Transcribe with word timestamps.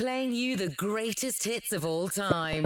playing 0.00 0.32
you 0.32 0.56
the 0.56 0.70
greatest 0.76 1.44
hits 1.44 1.72
of 1.72 1.84
all 1.84 2.08
time. 2.08 2.64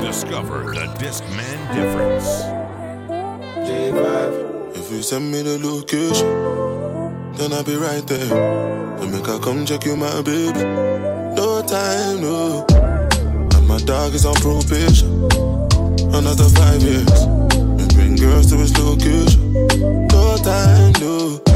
Discover 0.00 0.72
the 0.72 0.86
Discman 0.96 1.58
difference. 1.74 2.28
J5. 3.68 4.74
If 4.74 4.90
you 4.90 5.02
send 5.02 5.30
me 5.30 5.42
the 5.42 5.58
location, 5.58 6.26
then 7.34 7.52
I'll 7.52 7.62
be 7.62 7.76
right 7.76 8.06
there. 8.06 8.32
And 8.98 9.12
make 9.12 9.28
I 9.28 9.38
come 9.38 9.66
check 9.66 9.84
you, 9.84 9.96
my 9.98 10.22
baby. 10.22 10.64
No 11.36 11.60
time, 11.60 12.22
no. 12.22 12.64
And 13.54 13.68
my 13.68 13.78
dog 13.80 14.14
is 14.14 14.24
on 14.24 14.36
probation. 14.36 15.28
Another 16.14 16.48
five 16.48 16.80
years. 16.80 17.22
And 17.52 17.94
bring 17.94 18.16
girls 18.16 18.46
to 18.46 18.56
his 18.56 18.72
location. 18.78 19.52
No 20.08 20.38
time, 20.38 20.92
no. 21.02 21.55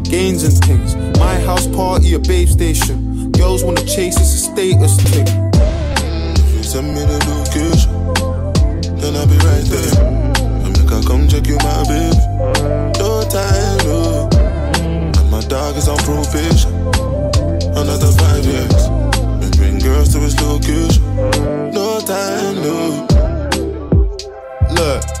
gains 0.11 0.43
and 0.43 0.53
things. 0.65 0.93
My 1.17 1.39
house 1.39 1.67
party, 1.67 2.13
a 2.15 2.19
babe 2.19 2.49
station. 2.49 3.31
Girls 3.31 3.63
wanna 3.63 3.85
chase, 3.85 4.17
it's 4.19 4.33
a 4.33 4.41
status 4.51 4.99
thing. 5.09 5.25
If 6.35 6.51
you 6.53 6.63
send 6.63 6.87
me 6.93 6.99
the 6.99 7.19
location, 7.31 7.91
then 8.99 9.15
I'll 9.15 9.25
be 9.25 9.39
right 9.47 9.65
there. 9.71 9.95
And 10.65 10.71
make 10.77 10.91
I 10.91 11.01
come 11.07 11.29
check 11.29 11.47
you, 11.47 11.55
my 11.63 11.83
baby. 11.87 12.19
No 12.99 13.23
time, 13.31 13.77
no. 13.87 14.27
And 15.17 15.31
my 15.31 15.39
dog 15.47 15.77
is 15.77 15.87
on 15.87 15.97
probation. 15.99 16.73
Another 17.71 18.11
five 18.11 18.43
years. 18.43 18.83
And 19.41 19.55
bring 19.55 19.79
girls 19.79 20.11
to 20.11 20.19
his 20.19 20.35
location. 20.41 21.03
No 21.71 22.01
time, 22.01 22.55
no. 22.67 23.07
Look, 24.75 25.20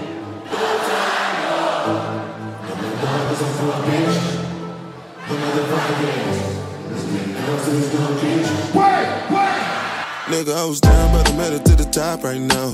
Nigga, 10.31 10.53
I 10.55 10.65
was 10.65 10.79
down, 10.79 11.11
but 11.11 11.27
I 11.27 11.35
made 11.35 11.53
it 11.53 11.65
to 11.65 11.75
the 11.75 11.85
top 11.91 12.23
right 12.23 12.39
now. 12.39 12.73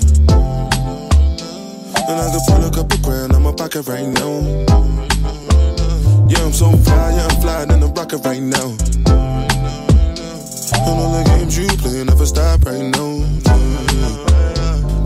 And 2.09 2.19
I 2.19 2.29
could 2.31 2.41
pull 2.47 2.65
a 2.65 2.69
couple 2.69 2.99
grand 2.99 3.33
out 3.33 3.41
my 3.41 3.53
pocket 3.53 3.87
right 3.87 4.07
now. 4.07 4.41
Yeah, 6.27 6.43
I'm 6.43 6.51
so 6.51 6.71
fly, 6.71 7.13
yeah, 7.15 7.27
I'm 7.29 7.41
flying 7.41 7.71
in 7.71 7.79
the 7.79 7.87
rocket 7.87 8.25
right 8.25 8.41
now. 8.41 8.75
And 10.83 10.99
all 10.99 11.11
the 11.17 11.23
games 11.29 11.57
you 11.57 11.67
play 11.77 12.03
never 12.03 12.25
stop 12.25 12.65
right 12.65 12.83
now. 12.83 13.23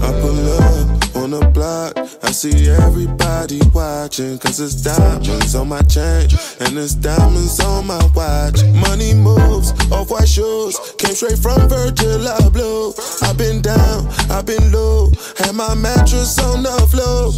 I 0.01 0.11
pull 0.21 0.37
up 0.57 1.15
on 1.17 1.29
the 1.29 1.41
block, 1.53 2.00
I 2.23 2.31
see 2.31 2.69
everybody 2.69 3.59
watching. 3.73 4.37
Cause 4.39 4.59
it's 4.59 4.75
diamonds 4.75 5.55
on 5.55 5.69
my 5.69 5.81
chain, 5.81 6.29
and 6.59 6.77
it's 6.77 6.93
diamonds 6.93 7.59
on 7.59 7.87
my 7.87 8.03
watch. 8.15 8.63
Money 8.73 9.13
moves, 9.13 9.71
off 9.91 10.11
white 10.11 10.27
shoes, 10.27 10.77
came 10.97 11.15
straight 11.15 11.39
from 11.39 11.67
Virgil 11.67 12.19
Abloh. 12.39 12.93
I've 13.23 13.37
been 13.37 13.61
down, 13.61 14.07
I've 14.29 14.45
been 14.45 14.71
low, 14.71 15.11
had 15.37 15.55
my 15.55 15.73
mattress 15.75 16.37
on 16.39 16.63
the 16.63 16.77
floor. 16.91 17.31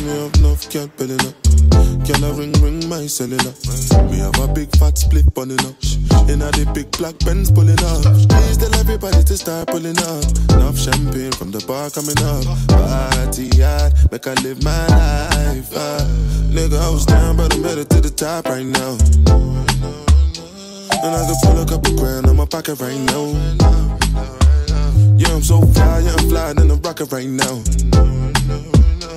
Me 0.00 0.08
have 0.08 0.34
enough, 0.36 0.70
can't 0.70 0.94
building 0.96 1.20
up. 1.26 1.34
Can 2.06 2.22
I 2.22 2.30
ring, 2.38 2.52
ring 2.62 2.88
my 2.88 3.06
cellular? 3.06 3.52
Me 4.10 4.18
have 4.18 4.38
a 4.38 4.46
big 4.52 4.70
fat 4.78 4.96
split 4.96 5.32
bunning 5.34 5.60
up. 5.66 5.74
In 6.30 6.42
a 6.42 6.50
the 6.52 6.70
big 6.72 6.90
black 6.92 7.18
Benz 7.20 7.50
pulling 7.50 7.82
up. 7.82 8.02
Please 8.28 8.56
tell 8.56 8.74
everybody 8.76 9.22
to 9.24 9.36
start 9.36 9.68
pulling 9.68 9.98
up. 9.98 10.24
Enough 10.54 10.78
champagne 10.78 11.32
from 11.32 11.50
the 11.50 11.64
bar 11.66 11.90
coming 11.90 12.18
up. 12.22 12.44
Party 12.68 13.50
hard, 13.60 13.92
make 14.12 14.26
I 14.26 14.34
live 14.44 14.62
my 14.62 14.86
life. 14.86 15.72
Uh. 15.74 16.04
Nigga, 16.52 16.78
I 16.78 16.90
was 16.90 17.04
down, 17.04 17.36
but 17.36 17.52
I'm 17.54 17.64
headed 17.64 17.90
to 17.90 18.00
the 18.00 18.10
top 18.10 18.46
right 18.46 18.64
now. 18.64 18.96
And 21.02 21.12
I 21.14 21.26
could 21.26 21.38
pull 21.42 21.58
a 21.60 21.66
couple 21.66 21.96
grand 21.96 22.26
on 22.26 22.36
my 22.36 22.46
pocket 22.46 22.78
right 22.80 22.98
now. 23.12 23.34
Yeah, 25.16 25.34
I'm 25.34 25.42
so 25.42 25.60
fly, 25.60 26.00
yeah, 26.00 26.14
I'm 26.16 26.28
flying 26.28 26.58
in 26.58 26.68
the 26.68 26.76
rocket 26.76 27.10
right 27.10 27.28
now. 27.28 28.37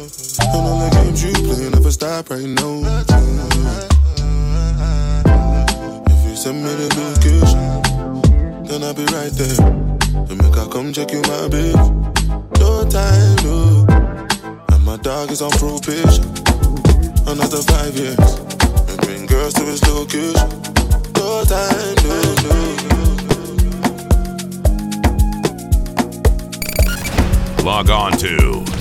And 0.02 0.66
all 0.66 0.80
the 0.80 0.90
games 0.96 1.24
you 1.24 1.32
play 1.32 1.70
never 1.70 1.92
stop 1.92 2.32
right 2.32 2.42
now. 2.42 2.82
If 6.10 6.26
you 6.28 6.36
send 6.36 6.64
me 6.64 6.74
the 6.74 6.90
location, 6.98 7.62
then 8.66 8.82
I'll 8.82 8.96
be 8.96 9.06
right 9.14 9.32
there. 9.32 9.62
Make 10.36 10.58
I 10.58 10.68
come 10.72 10.92
check 10.92 11.12
you, 11.12 11.22
my. 11.22 11.48
No 12.58 12.84
time, 12.90 13.36
no. 13.46 13.86
And 14.74 14.84
my 14.84 14.98
dog 14.98 15.30
is 15.30 15.44
on 15.44 15.52
probation. 15.52 16.26
Another 17.28 17.62
five 17.62 17.96
years. 17.96 18.40
And 18.90 18.98
bring 19.02 19.28
girls 19.28 19.54
to 19.54 19.62
his 19.62 19.84
location. 19.88 20.50
No 21.14 21.44
time, 21.46 21.96
no, 22.08 22.36
no. 22.42 22.58
Log 27.64 27.90
on 27.92 28.14
to 28.14 28.81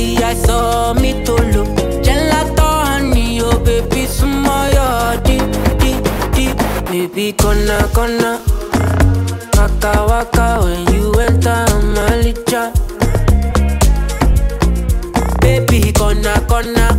fighty, 0.00 0.22
I 0.22 0.34
saw 0.34 0.94
me 0.94 1.24
to 1.24 1.32
look. 1.32 1.68
Gelato 2.02 2.84
honey, 2.86 3.40
oh 3.42 3.58
baby, 3.64 4.06
sumo 4.06 4.70
your 4.72 5.22
deep, 5.22 5.44
deep, 5.80 6.02
deep. 6.34 6.56
Baby, 6.86 7.32
gonna. 7.32 8.40
Waka 9.56 10.06
waka 10.08 10.60
when 10.62 10.94
you 10.94 11.12
enter 11.20 11.64
my 11.94 12.22
licha. 12.22 12.72
Baby, 15.40 15.92
gonna, 15.92 16.42
gonna. 16.48 16.96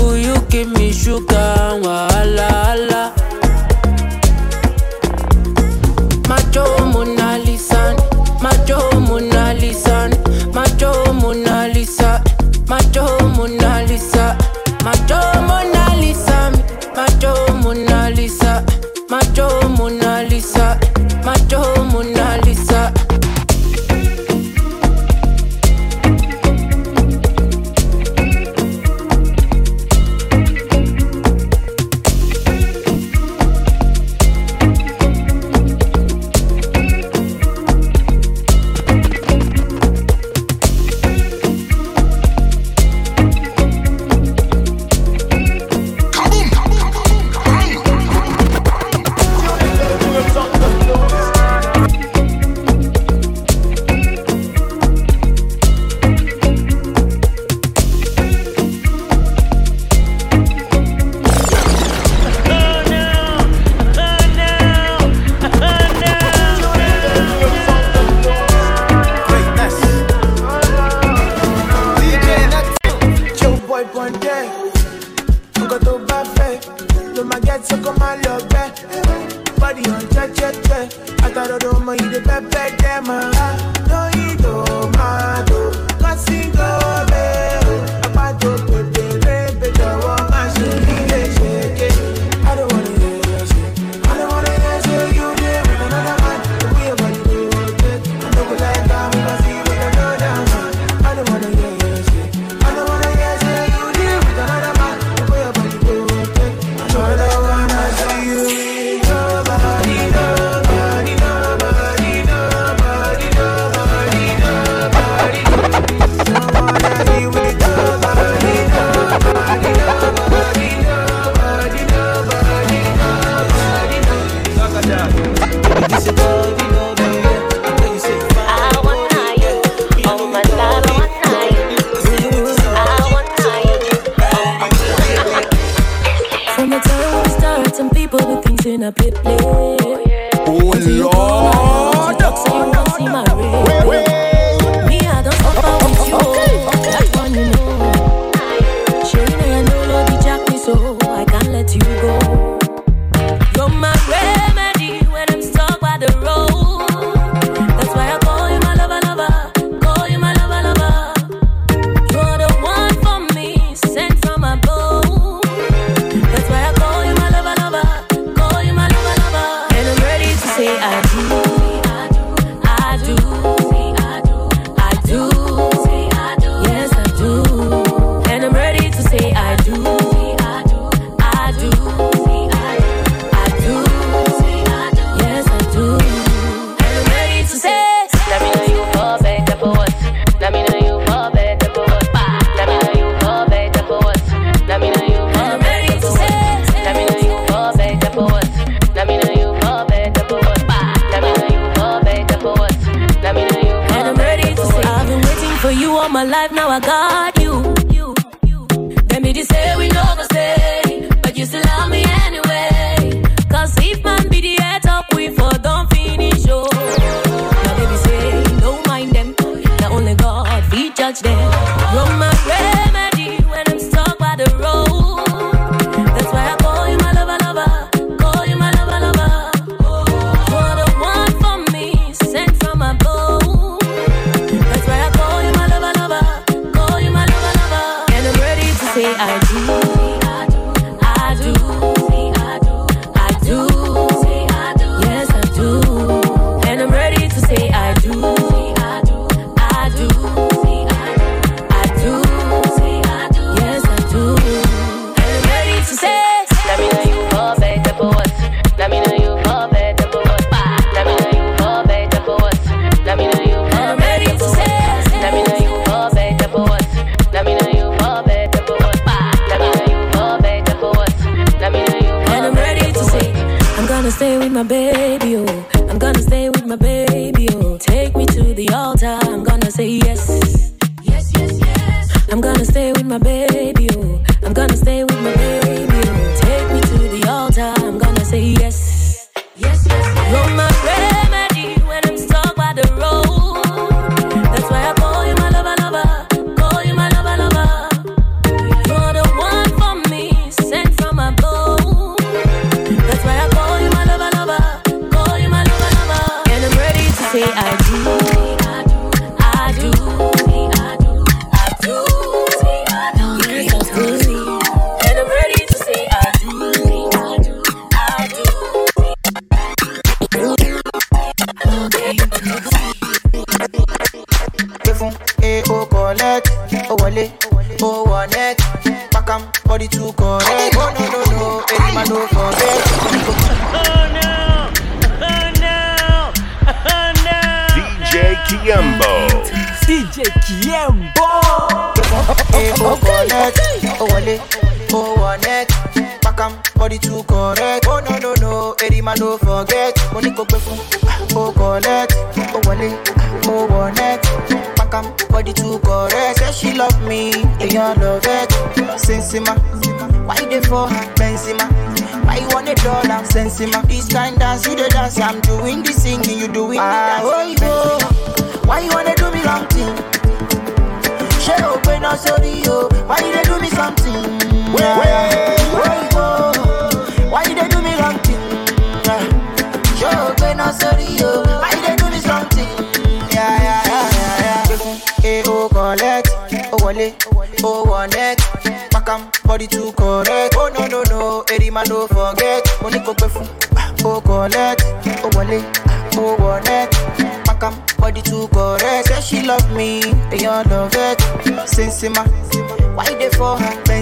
Will 0.00 0.16
you 0.16 0.36
give 0.48 0.68
me 0.72 0.92
sugar? 0.92 1.80
Wahala, 1.82 2.48
hala. 2.50 3.15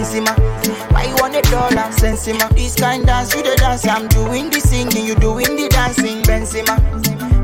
Benzema? 0.04 0.36
Why 0.92 1.04
you 1.04 1.16
want 1.16 1.34
a 1.34 1.42
dollar? 1.50 1.88
Sensima, 1.90 2.48
this 2.54 2.74
kind 2.74 3.06
dance 3.06 3.34
you 3.34 3.42
the 3.42 3.56
dance. 3.56 3.86
I'm 3.86 4.06
doing 4.08 4.50
the 4.50 4.60
singing, 4.60 5.06
you 5.06 5.14
doing 5.14 5.56
the 5.56 5.68
dancing. 5.70 6.22
Benzema, 6.22 6.76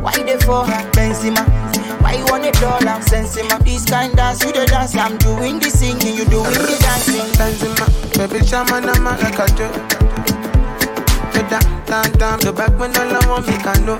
why 0.03 0.13
they 0.13 0.37
for 0.45 0.65
her 0.67 0.91
Benzema? 0.93 1.41
Why 2.03 2.17
you 2.17 2.25
want 2.27 2.45
a 2.45 2.53
dollar? 2.61 3.01
Sensima, 3.01 3.59
this 3.65 3.87
kind 3.87 4.15
dance 4.15 4.45
you 4.45 4.53
the 4.53 4.67
dance. 4.67 4.95
I'm 4.95 5.17
doing 5.19 5.59
the 5.59 5.71
singing, 5.71 6.15
you 6.17 6.25
doing 6.27 6.53
the 6.53 6.77
dancing. 6.81 7.33
Benzema, 7.41 7.87
baby 8.19 8.45
chama 8.45 8.81
na 8.85 8.95
ma 9.01 9.17
like 9.17 9.57
joke. 9.57 9.73
The 11.33 11.41
down, 11.49 11.85
down, 11.87 12.13
down, 12.19 12.39
the 12.41 12.53
back 12.53 12.79
when 12.79 12.95
all 12.97 13.09
I 13.09 13.27
want 13.27 13.47
me 13.47 13.57
can 13.57 13.87
know. 13.87 13.99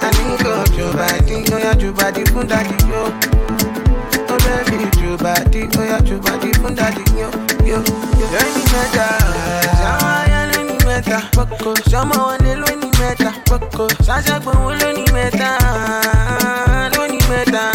I 0.00 0.10
need 0.10 0.38
to 0.42 0.90
body, 0.90 1.44
oh 1.54 1.74
to 1.74 1.92
body, 1.92 2.24
fun 2.24 2.46
daddy, 2.48 2.74
yo. 2.88 3.67
Oh 4.50 4.64
baby, 4.64 4.90
to 4.90 5.16
body, 5.18 5.68
oh 5.76 5.84
yeah, 5.84 5.98
to 5.98 6.18
body, 6.20 6.52
fun 6.54 6.74
daddy, 6.74 7.02
yo, 7.18 7.28
yo, 7.68 7.78
yo. 8.18 8.26
Any 8.40 8.64
meta, 8.72 9.06
sama 9.80 10.24
ya 10.28 10.40
leni 10.52 10.76
meta, 10.86 11.18
poko, 11.32 11.74
sama 11.90 12.14
wane 12.16 12.54
leni 12.56 12.90
meta, 12.98 13.32
poko, 13.44 13.88
sasa 14.04 14.40
kwa 14.40 14.74
leni 14.76 15.04
meta, 15.12 15.50
leni 16.96 17.18
meta, 17.28 17.72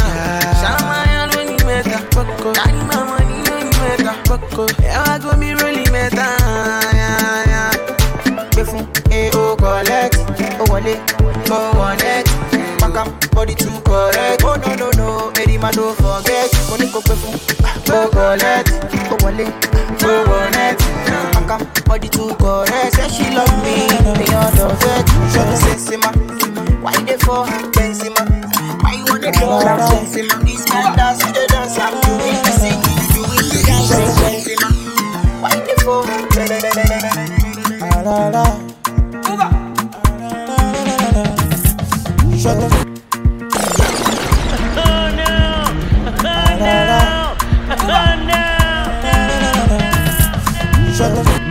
sama 0.62 1.06
ya 1.14 1.26
leni 1.36 1.58
meta, 1.66 2.00
poko, 2.12 2.52
kani 2.54 2.84
mama 2.86 3.20
ni 3.20 3.44
leni 3.50 3.72
meta, 3.82 4.14
poko, 4.26 4.66
ewa 4.84 5.20
go 5.20 5.38
mi 5.38 5.54
really 5.54 5.90
meta, 5.92 6.26
yeah, 6.94 7.44
yeah. 7.48 7.72
Fún 8.66 8.88
eh 9.12 9.30
oh 9.36 9.56
collect, 9.58 10.16
oh 10.60 10.66
wale, 10.72 10.96
oh 11.52 11.96
neck. 12.00 12.26
Back 12.80 12.96
am, 12.96 13.14
body 13.32 13.56
too 13.56 13.70
correct. 13.84 14.44
Oh 14.44 14.56
no 14.56 14.76
no 14.76 14.90
no, 14.98 15.32
every 15.40 15.58
man 15.58 15.74
don't 15.74 15.96
forget. 15.98 16.52
Me, 23.64 23.76
they 24.18 24.30
all 24.34 24.50
love 24.58 24.82
it. 24.82 25.06
Show 25.32 25.46
me 25.46 25.56
sensima, 25.62 26.10
why 26.82 26.94
they 27.04 27.18
her 27.46 27.70
Benzema? 27.72 28.22
Why 28.82 28.94
you 28.94 29.06
kind 30.66 30.96
dance 30.98 31.22
you 31.22 31.32
doing 32.02 32.42
the 32.42 32.52
singing, 32.58 32.98
you 32.98 33.08
doing 33.14 33.48
the 33.50 33.58
why 35.42 35.54
they 35.60 35.76
for? 35.84 36.02
Her? 36.08 36.24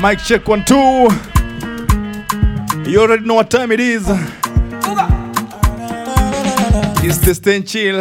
Mic 0.03 0.19
check 0.19 0.49
one 0.49 0.65
two. 0.65 0.75
You 2.91 3.03
already 3.03 3.25
know 3.25 3.35
what 3.35 3.51
time 3.53 3.71
it 3.71 3.79
is. 3.79 4.05
It's 7.05 7.19
the 7.19 7.33
stand 7.33 7.69
chill 7.69 8.01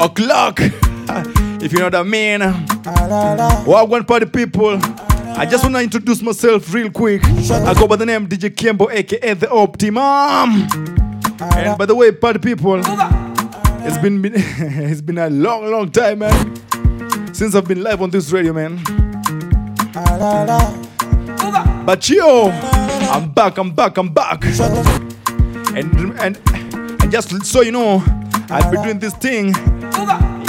o'clock. 0.00 0.60
If 1.60 1.72
you 1.72 1.80
know 1.80 1.86
what 1.86 1.96
I 1.96 2.04
mean. 2.04 2.42
Wagwan 3.66 4.06
party 4.06 4.26
people. 4.26 4.78
I 5.36 5.44
just 5.50 5.64
wanna 5.64 5.80
introduce 5.80 6.22
myself 6.22 6.72
real 6.72 6.92
quick. 6.92 7.24
I 7.24 7.74
go 7.74 7.88
by 7.88 7.96
the 7.96 8.06
name 8.06 8.28
DJ 8.28 8.54
Kembo, 8.54 8.88
aka 8.88 9.34
the 9.34 9.50
Optimum. 9.50 10.68
And 11.40 11.76
by 11.76 11.86
the 11.86 11.96
way, 11.96 12.12
party 12.12 12.38
people, 12.38 12.80
it's 13.84 13.98
been 13.98 14.22
it's 14.32 15.00
been 15.00 15.18
a 15.18 15.28
long, 15.28 15.68
long 15.72 15.90
time, 15.90 16.20
man, 16.20 17.34
since 17.34 17.56
I've 17.56 17.66
been 17.66 17.82
live 17.82 18.00
on 18.00 18.10
this 18.10 18.30
radio, 18.30 18.52
man. 18.52 18.78
But 21.84 22.08
yo, 22.08 22.48
I'm 23.12 23.30
back, 23.30 23.58
I'm 23.58 23.70
back, 23.70 23.98
I'm 23.98 24.08
back. 24.08 24.42
And 25.76 26.18
and 26.18 26.40
and 26.48 27.10
just 27.12 27.44
so 27.44 27.60
you 27.60 27.72
know, 27.72 28.02
I'll 28.48 28.70
be 28.70 28.78
doing 28.78 28.98
this 28.98 29.12
thing 29.14 29.50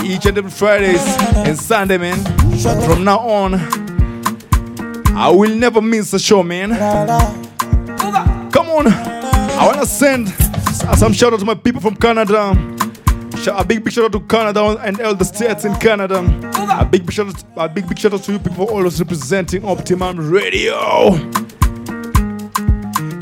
each 0.02 0.26
and 0.26 0.38
every 0.38 0.50
Fridays 0.50 1.04
and 1.36 1.60
Sunday, 1.60 1.98
man. 1.98 2.18
From 2.86 3.04
now 3.04 3.20
on, 3.20 3.56
I 5.14 5.30
will 5.30 5.54
never 5.54 5.82
miss 5.82 6.14
a 6.14 6.20
show, 6.20 6.42
man. 6.42 6.70
Come 8.52 8.70
on, 8.70 8.88
I 8.88 9.68
wanna 9.68 9.86
send 9.86 10.30
some 10.98 11.12
shout 11.12 11.34
out 11.34 11.40
to 11.40 11.46
my 11.46 11.56
people 11.56 11.82
from 11.82 11.96
Canada. 11.98 12.75
A 13.48 13.64
big 13.64 13.84
big 13.84 13.94
shout 13.94 14.06
out 14.06 14.12
to 14.14 14.20
Canada 14.22 14.78
and 14.84 15.00
all 15.02 15.14
the 15.14 15.24
states 15.24 15.66
in 15.66 15.76
Canada. 15.76 16.20
A 16.80 16.84
big 16.86 17.06
big 17.06 17.14
shout 17.14 17.28
out, 17.28 17.44
a 17.58 17.70
big 17.70 17.88
big 17.88 18.00
shout 18.00 18.14
out 18.14 18.24
to 18.24 18.32
you 18.32 18.40
people 18.40 18.66
always 18.70 19.00
representing 19.00 19.64
Optimum 19.64 20.18
Radio. 20.32 21.14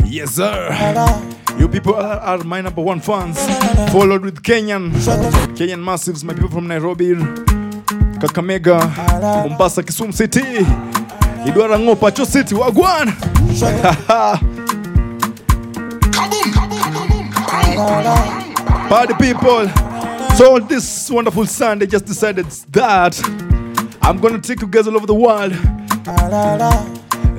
Yes, 0.06 0.36
sir. 0.36 0.70
You 1.60 1.68
people 1.68 1.96
are, 1.96 2.20
are 2.20 2.44
my 2.44 2.62
number 2.62 2.82
one 2.82 3.02
fans. 3.02 3.38
Followed 3.92 4.24
with 4.24 4.42
Kenyan, 4.44 4.92
Kenyan 5.58 5.84
massives, 5.84 6.24
my 6.24 6.34
people 6.34 6.50
from 6.50 6.68
Nairobi, 6.68 7.16
Kakamega, 8.22 8.80
Mombasa, 9.50 9.84
Kisumu 9.84 10.14
City, 10.14 10.40
Idwara 10.40 11.78
Ngo, 11.78 12.00
Pacho 12.00 12.24
City, 12.24 12.56
Wagwan. 12.56 13.10
Party 18.90 19.14
people. 19.16 19.93
So 20.36 20.56
on 20.56 20.68
this 20.68 21.12
wonderful 21.12 21.46
Sunday, 21.46 21.86
just 21.86 22.06
decided 22.06 22.48
that 22.72 23.20
I'm 24.02 24.20
gonna 24.20 24.42
take 24.42 24.62
you 24.62 24.68
guys 24.68 24.88
all 24.88 24.96
over 24.96 25.06
the 25.06 25.14
world. 25.14 25.54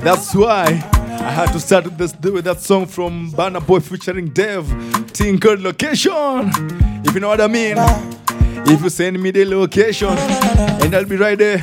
That's 0.01 0.33
why 0.33 0.81
I 1.03 1.29
had 1.29 1.51
to 1.51 1.59
start 1.59 1.83
with, 1.83 1.97
this, 1.97 2.15
with 2.15 2.45
that 2.45 2.61
song 2.61 2.85
from 2.85 3.31
Burna 3.31 3.59
Boy 3.65 3.81
featuring 3.81 4.29
Dev, 4.29 4.65
Tinker 5.11 5.57
Location. 5.57 6.51
If 7.03 7.13
you 7.13 7.19
know 7.19 7.27
what 7.27 7.41
I 7.41 7.47
mean. 7.47 7.75
If 8.67 8.81
you 8.81 8.89
send 8.89 9.21
me 9.21 9.31
the 9.31 9.43
location, 9.43 10.17
and 10.17 10.95
I'll 10.95 11.05
be 11.05 11.17
right 11.17 11.37
there. 11.37 11.57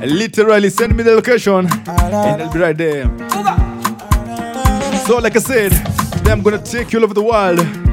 Literally 0.00 0.70
send 0.70 0.96
me 0.96 1.02
the 1.02 1.14
location, 1.14 1.68
and 1.68 2.42
I'll 2.42 2.52
be 2.52 2.58
right 2.58 2.76
there. 2.76 3.04
So, 5.06 5.18
like 5.18 5.36
I 5.36 5.40
said, 5.40 5.72
today 6.12 6.32
I'm 6.32 6.42
gonna 6.42 6.58
take 6.58 6.92
you 6.92 7.00
all 7.00 7.04
over 7.04 7.14
the 7.14 7.22
world. 7.22 7.83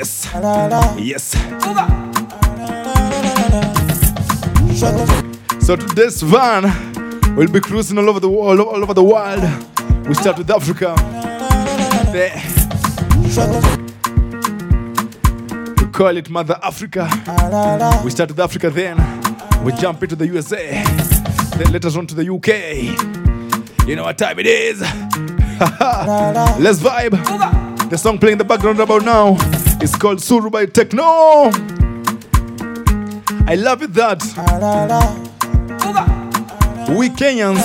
Yes. 0.00 0.24
Yes. 0.98 1.32
So 5.60 5.76
today's 5.76 6.22
van 6.22 6.62
will 7.36 7.48
be 7.48 7.60
cruising 7.60 7.98
all 7.98 8.08
over 8.08 8.18
the 8.18 8.30
world, 8.30 8.60
all 8.60 8.82
over 8.82 8.94
the 8.94 9.04
world. 9.04 9.42
We 10.08 10.14
start 10.14 10.38
with 10.38 10.50
Africa. 10.50 10.94
There. 12.12 12.32
We 15.76 15.92
call 15.92 16.16
it 16.16 16.30
Mother 16.30 16.58
Africa. 16.62 17.06
We 18.02 18.10
start 18.10 18.30
with 18.30 18.40
Africa, 18.40 18.70
then 18.70 18.96
we 19.62 19.72
jump 19.72 20.02
into 20.02 20.16
the 20.16 20.26
USA, 20.28 20.82
then 21.58 21.72
let 21.74 21.84
us 21.84 21.94
on 21.94 22.06
to 22.06 22.14
the 22.14 22.26
UK. 22.32 23.86
You 23.86 23.96
know 23.96 24.04
what 24.04 24.16
time 24.16 24.38
it 24.38 24.46
is? 24.46 24.80
Let's 26.58 26.78
vibe. 26.78 27.90
The 27.90 27.98
song 27.98 28.18
playing 28.18 28.32
in 28.32 28.38
the 28.38 28.44
background 28.44 28.80
about 28.80 29.04
now 29.04 29.36
is 29.82 29.94
called 29.96 30.20
Suru 30.20 30.50
by 30.50 30.66
Tekno. 30.66 31.50
I 33.48 33.54
love 33.54 33.82
it 33.82 33.94
that 33.94 34.22
we 36.96 37.08
Kenyans 37.08 37.64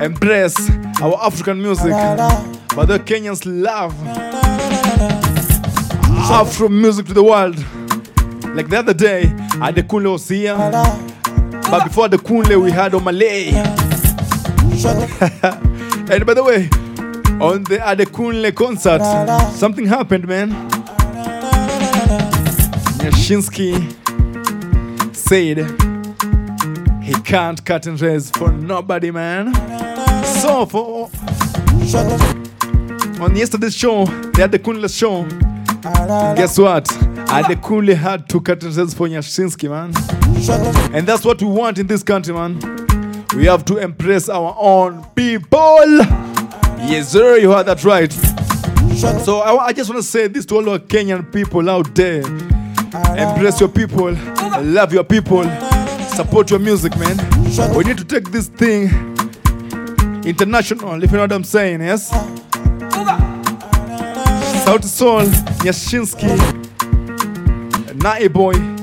embrace 0.00 0.70
our 1.02 1.18
African 1.24 1.60
music, 1.60 1.90
but 2.76 2.86
the 2.86 2.98
Kenyans 3.00 3.42
love 3.44 3.94
Afro 6.30 6.68
music 6.68 7.06
to 7.06 7.14
the 7.14 7.22
world. 7.24 7.56
Like 8.54 8.68
the 8.68 8.78
other 8.78 8.94
day, 8.94 9.24
Adekunle 9.60 10.12
was 10.12 10.28
here, 10.28 10.56
but 10.56 11.84
before 11.84 12.06
Adekunle, 12.08 12.62
we 12.62 12.70
had 12.70 12.92
Omah 12.92 13.18
Lay. 13.18 13.48
and 16.14 16.26
by 16.26 16.34
the 16.34 16.44
way, 16.44 16.68
on 17.40 17.64
the 17.64 17.78
Adekunle 17.78 18.54
concert, 18.54 19.00
something 19.54 19.86
happened, 19.86 20.26
man. 20.28 20.50
Nyashinsky 23.00 23.74
said 25.14 25.58
he 27.02 27.14
can't 27.22 27.64
cut 27.64 27.86
and 27.86 28.00
raise 28.00 28.30
for 28.30 28.50
nobody, 28.50 29.10
man. 29.10 29.54
So 30.24 30.66
for 30.66 31.10
on 33.20 33.36
yesterday's 33.36 33.74
show, 33.74 34.06
the 34.06 34.58
Kunle 34.62 34.88
show. 34.88 35.24
Guess 36.34 36.58
what? 36.58 36.84
Adekunle 37.28 37.94
had 37.94 38.28
to 38.30 38.40
cut 38.40 38.62
and 38.62 38.74
raise 38.74 38.94
for 38.94 39.08
Nyashinsky, 39.08 39.68
man. 39.68 39.92
And 40.94 41.06
that's 41.06 41.24
what 41.24 41.40
we 41.42 41.48
want 41.48 41.78
in 41.78 41.86
this 41.86 42.02
country, 42.02 42.32
man. 42.34 42.58
We 43.36 43.46
have 43.46 43.64
to 43.66 43.78
embrace 43.78 44.28
our 44.28 44.56
own 44.58 45.04
people. 45.14 46.33
Yes, 46.86 47.10
sir, 47.12 47.38
you 47.38 47.50
heard 47.50 47.66
that 47.66 47.82
right. 47.84 48.12
So 49.24 49.40
I, 49.40 49.66
I 49.66 49.72
just 49.72 49.90
want 49.90 50.02
to 50.02 50.08
say 50.08 50.28
this 50.28 50.46
to 50.46 50.56
all 50.56 50.68
our 50.70 50.78
Kenyan 50.78 51.32
people 51.32 51.68
out 51.68 51.94
there. 51.94 52.20
Embrace 53.16 53.58
your 53.60 53.68
people, 53.68 54.12
love 54.62 54.92
your 54.92 55.04
people, 55.04 55.44
support 56.08 56.50
your 56.50 56.60
music, 56.60 56.96
man. 56.96 57.16
We 57.74 57.84
need 57.84 57.98
to 57.98 58.04
take 58.04 58.30
this 58.30 58.48
thing 58.48 58.88
international, 60.24 61.02
if 61.02 61.10
you 61.10 61.16
know 61.16 61.24
what 61.24 61.32
I'm 61.32 61.44
saying, 61.44 61.80
yes? 61.80 62.10
Sauti 64.64 64.84
Sol, 64.84 65.24
Nyashinsky, 65.64 66.36
Naiboi 67.98 68.74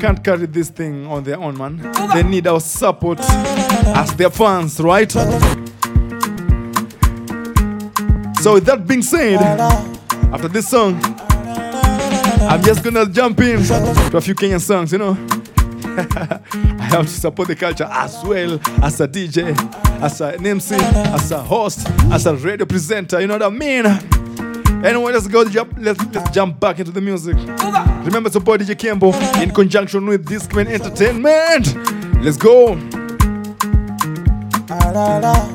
can't 0.00 0.22
carry 0.24 0.46
this 0.46 0.68
thing 0.70 1.06
on 1.06 1.24
their 1.24 1.38
own, 1.38 1.56
man. 1.56 1.78
They 2.14 2.22
need 2.22 2.46
our 2.46 2.60
support 2.60 3.20
as 3.20 4.14
their 4.16 4.30
fans, 4.30 4.80
right? 4.80 5.12
So, 8.42 8.54
with 8.54 8.64
that 8.64 8.88
being 8.88 9.02
said, 9.02 9.40
after 10.32 10.48
this 10.48 10.68
song, 10.68 11.00
I'm 12.50 12.60
just 12.64 12.82
gonna 12.82 13.06
jump 13.06 13.38
in 13.38 13.62
to 13.62 14.16
a 14.16 14.20
few 14.20 14.34
Kenyan 14.34 14.60
songs, 14.60 14.90
you 14.90 14.98
know. 14.98 15.12
I 15.96 16.88
have 16.90 17.06
to 17.06 17.12
support 17.12 17.46
the 17.46 17.54
culture 17.54 17.88
as 17.88 18.20
well 18.24 18.54
as 18.82 19.00
a 19.00 19.06
DJ, 19.06 19.56
as 20.02 20.20
an 20.20 20.44
MC, 20.44 20.74
as 20.74 21.30
a 21.30 21.40
host, 21.40 21.88
as 22.10 22.26
a 22.26 22.34
radio 22.34 22.66
presenter, 22.66 23.20
you 23.20 23.28
know 23.28 23.34
what 23.34 23.44
I 23.44 23.50
mean? 23.50 23.86
Anyway, 24.84 25.12
let's 25.12 25.28
go 25.28 25.48
jump, 25.48 25.72
let's, 25.78 26.04
let's 26.06 26.30
jump 26.32 26.58
back 26.58 26.80
into 26.80 26.90
the 26.90 27.00
music. 27.00 27.36
Remember 28.04 28.28
to 28.28 28.32
support 28.32 28.60
DJ 28.60 28.74
Kembo 28.74 29.14
in 29.40 29.52
conjunction 29.52 30.04
with 30.04 30.26
Discman 30.26 30.66
Entertainment. 30.66 31.76
Let's 32.24 32.38
go. 32.38 32.76
Ah, 34.68 35.51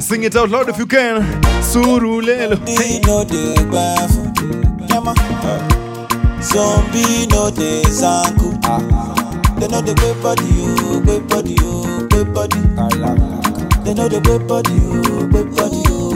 Sing 0.00 0.24
it 0.24 0.36
out 0.36 0.50
loud 0.50 0.68
if 0.68 0.76
you 0.78 0.86
can. 0.86 1.22
Yama. 4.90 5.14
Zombie 6.42 7.26
no 7.30 7.50
zanku. 7.50 8.58
Ah. 8.64 8.78
They 9.58 9.68
know 9.68 9.80
the 9.80 9.94
body, 10.22 10.42
oh, 10.58 11.00
body, 11.28 11.56
oh, 11.60 12.24
body. 12.34 12.60
They 13.84 13.94
know 13.94 14.08
the 14.08 14.20
body, 14.48 14.80
oh, 14.84 15.26
body, 15.28 15.82
oh, 15.88 16.12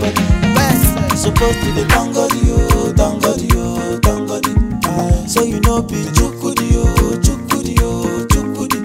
body. 0.00 0.22
Oh, 0.56 1.14
supposed 1.16 1.60
to 1.60 1.84
tangodi, 1.86 2.40
oh, 2.50 2.92
tangodi. 2.94 3.77
So 5.28 5.42
you 5.44 5.60
know 5.60 5.82
be 5.82 5.96
chukudi, 6.16 6.72
oh, 6.76 7.18
chukudi, 7.20 7.76
oh, 7.82 8.26
chukudi. 8.30 8.78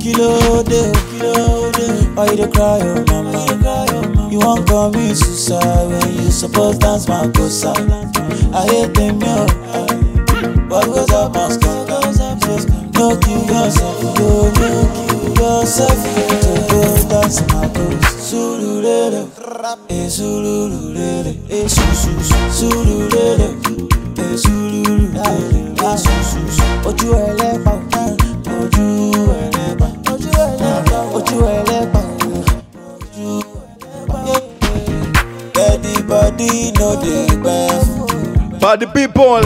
Kilo 0.00 0.62
de, 0.62 0.92
kilo 1.10 1.70
de. 1.72 1.86
Why 2.14 2.26
you 2.30 2.36
dey 2.36 2.50
cry, 2.50 2.80
oh 2.82 3.04
mama? 3.06 4.28
You 4.30 4.40
won't 4.40 4.66
commit 4.66 5.16
suicide 5.16 5.88
when 5.88 6.14
you 6.14 6.30
supposed 6.30 6.80
dance 6.80 7.08
my 7.08 7.28
cosa. 7.32 7.72
I 8.52 8.66
hate 8.66 8.94
them, 8.94 9.20
yo. 9.20 9.46
What 10.68 10.86
goes 10.86 11.10
up 11.10 11.32
must 11.34 11.60
come. 11.62 11.86
No 12.94 13.16
kill 13.20 13.44
yourself, 13.46 14.18
yo, 14.18 14.50
no 14.50 14.88
kill 14.92 15.34
yourself. 15.36 15.98
To 16.42 16.66
go 16.68 17.08
dance 17.08 17.40
my 17.52 17.68
goes. 17.68 18.04
Sululele, 18.28 19.28
eh 19.88 20.08
sululele, 20.10 21.36
eh 21.48 21.68
su 21.68 21.80
su 21.94 22.10
su. 22.24 22.34
Sululele, 22.50 23.54
eh 24.28 24.44
eh. 25.24 26.18
Ojú 26.88 27.08
ẹlẹ́pà, 27.14 27.72
ojú 28.62 28.84
ẹlẹ́pà, 29.44 29.88
ojú 31.16 31.36
ẹlẹ́pà, 31.46 32.00
the 38.80 38.86
people, 38.94 39.40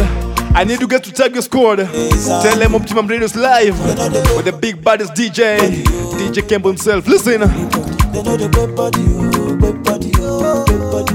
I 0.55 0.65
need 0.65 0.81
to 0.81 0.87
get 0.87 1.05
to 1.05 1.31
your 1.31 1.43
squad. 1.43 1.77
Tell 1.79 2.59
them 2.59 2.75
Optimum 2.75 3.07
Radio's 3.07 3.35
live 3.37 3.79
with 4.37 4.45
the 4.45 4.53
big 4.53 4.83
baddest 4.85 5.15
DJ, 5.15 5.59
DJ 6.19 6.43
Kembo 6.43 6.69
himself. 6.69 7.07
Listen. 7.07 7.41
They 8.13 8.23
know 8.23 8.37
the 8.37 8.49
great 8.53 8.75
body, 8.77 9.01
oh, 9.09 9.57
great 9.57 9.83
body, 9.83 10.13
oh, 10.19 10.65
great 10.67 10.81
body. 10.93 11.15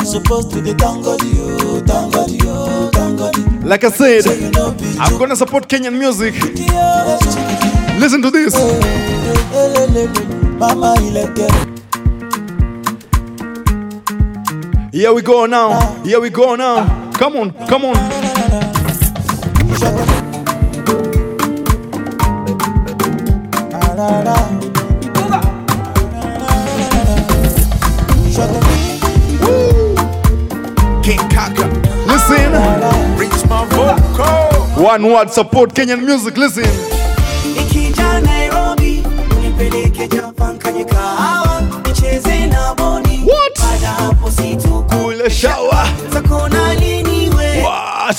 You 0.00 0.06
supposed 0.06 0.50
to 0.52 0.60
the 0.60 0.74
tangodi, 0.74 1.34
oh, 1.38 1.80
tangodi, 1.86 1.86
oh, 1.86 2.08
tangodi. 2.10 2.39
Like 3.70 3.84
I 3.84 3.90
said, 3.92 4.26
I'm 4.98 5.16
gonna 5.16 5.36
support 5.36 5.68
Kenyan 5.68 5.96
music. 5.96 6.34
Listen 8.00 8.20
to 8.20 8.28
this. 8.28 8.52
Here 14.92 15.12
we 15.12 15.22
go 15.22 15.46
now. 15.46 16.02
Here 16.02 16.18
we 16.18 16.30
go 16.30 16.56
now. 16.56 17.12
Come 17.12 17.36
on, 17.36 17.52
come 17.68 17.84
on. 17.84 18.60
One 34.90 35.06
word 35.12 35.30
support 35.30 35.70
Kenyan 35.72 36.04
music. 36.04 36.36
Listen. 36.36 36.64
Nikija 37.54 38.20
Nairobi, 38.22 39.02
nipeleke 39.42 40.08
Japan 40.08 40.58
kwenye 40.58 40.84
kahawa, 40.84 41.62
nicheze 41.86 42.46
na 42.46 42.74
boni. 42.74 43.22
What? 43.26 43.58
Baada 43.60 43.86
hapo 43.86 44.30
situ 44.30 44.84
Kule 45.02 45.30
shower. 45.30 45.88
takona 46.12 46.74
lini 46.74 47.28
we? 47.30 47.62
What? 47.62 48.16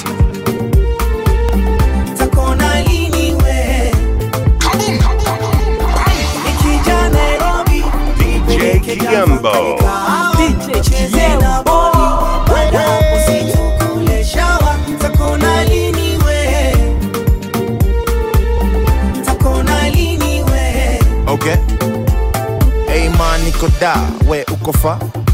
Niko 23.61 23.79
da 23.79 23.95
we 24.27 24.43
uko 24.51 24.73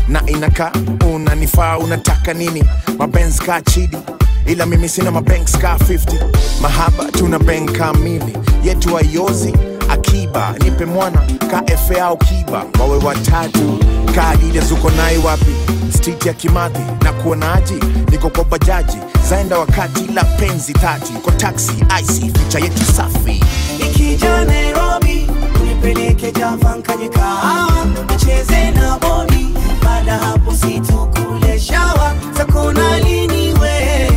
na 0.08 0.22
inaka 0.26 0.72
unanifaa 1.16 1.78
unataka 1.78 2.34
nini? 2.34 2.64
Mapenzi 2.98 3.42
ka 3.42 3.62
chidi 3.62 3.98
ila 4.46 4.66
mimi 4.66 4.90
sina 4.90 5.12
mabanks 5.12 5.58
ka 5.58 5.78
50 5.78 6.62
mahaba 6.62 7.06
tuna 7.12 7.40
bank 7.40 7.72
kamili 7.78 8.38
yetu 8.64 8.98
aiozi 8.98 9.54
akiba 9.90 10.56
nipe 10.64 10.86
mwana 10.86 11.22
ka 11.52 11.64
fa 11.78 12.02
au 12.06 12.18
kiba. 12.18 12.66
Wawe 12.80 12.98
watatu 12.98 13.80
zuko 14.62 14.90
nai 14.90 15.18
wapi? 15.18 15.56
Street 15.98 16.26
ya 16.26 16.34
kimathi 16.34 16.82
na 17.04 17.14
kuonaji 17.14 17.74
niko 18.12 18.30
kwa 18.30 18.44
bajaji. 18.44 18.98
Zaenda 19.30 19.60
wakati 19.60 20.08
la 20.14 20.24
penzi 20.24 20.74
tati 20.74 21.14
kwa 21.14 21.32
taxi 21.34 21.72
ic 22.02 22.34
picha 22.34 22.60
yetu 22.60 22.84
safi. 22.94 23.44
Ikija 23.80 24.46
Nairobi 24.46 25.27
unipeleke 25.88 26.32
Java 26.32 26.76
nkanye 26.78 27.10
kahawa 27.10 27.86
nicheze 28.12 28.72
na 28.72 28.98
bodi, 29.00 29.54
baada 29.86 30.18
hapo 30.18 30.54
situkule 30.54 31.60
shawa. 31.60 32.14
Takona 32.38 33.00
lini 33.00 33.54
we? 33.54 34.10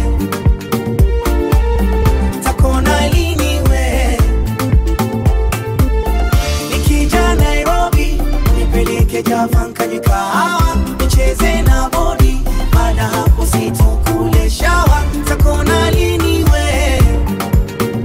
Takona 2.44 3.09
lini 3.09 3.61
we? 3.70 4.18
Nikija 6.70 7.35
Nairobi 7.35 8.22
nipeleke 8.59 9.22
Java 9.22 9.64
nkanye 9.68 10.00
nicheze 11.00 11.62
na 11.62 11.88
bodi, 11.88 12.40
baada 12.74 13.02
hapo 13.02 13.46
situkule 13.46 14.39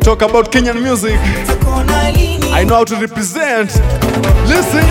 Talk 0.05 0.21
about 0.21 0.51
Kenyan 0.51 0.83
music. 0.83 1.17
I 2.53 2.63
know 2.63 2.75
how 2.75 2.83
to 2.83 2.95
represent. 2.95 3.73
Listen. 4.47 4.85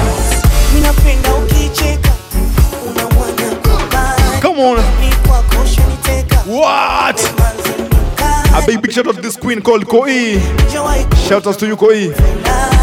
Come 4.40 4.58
on. 4.58 4.78
What? 6.48 7.20
A 8.54 8.66
big 8.66 8.82
big 8.82 8.90
shout 8.90 9.06
out 9.06 9.14
to 9.14 9.20
this 9.22 9.36
queen 9.36 9.62
called 9.62 9.86
Koi. 9.86 10.40
Shout 11.28 11.46
out 11.46 11.60
to 11.60 11.66
you, 11.68 11.76
Koi. 11.76 12.73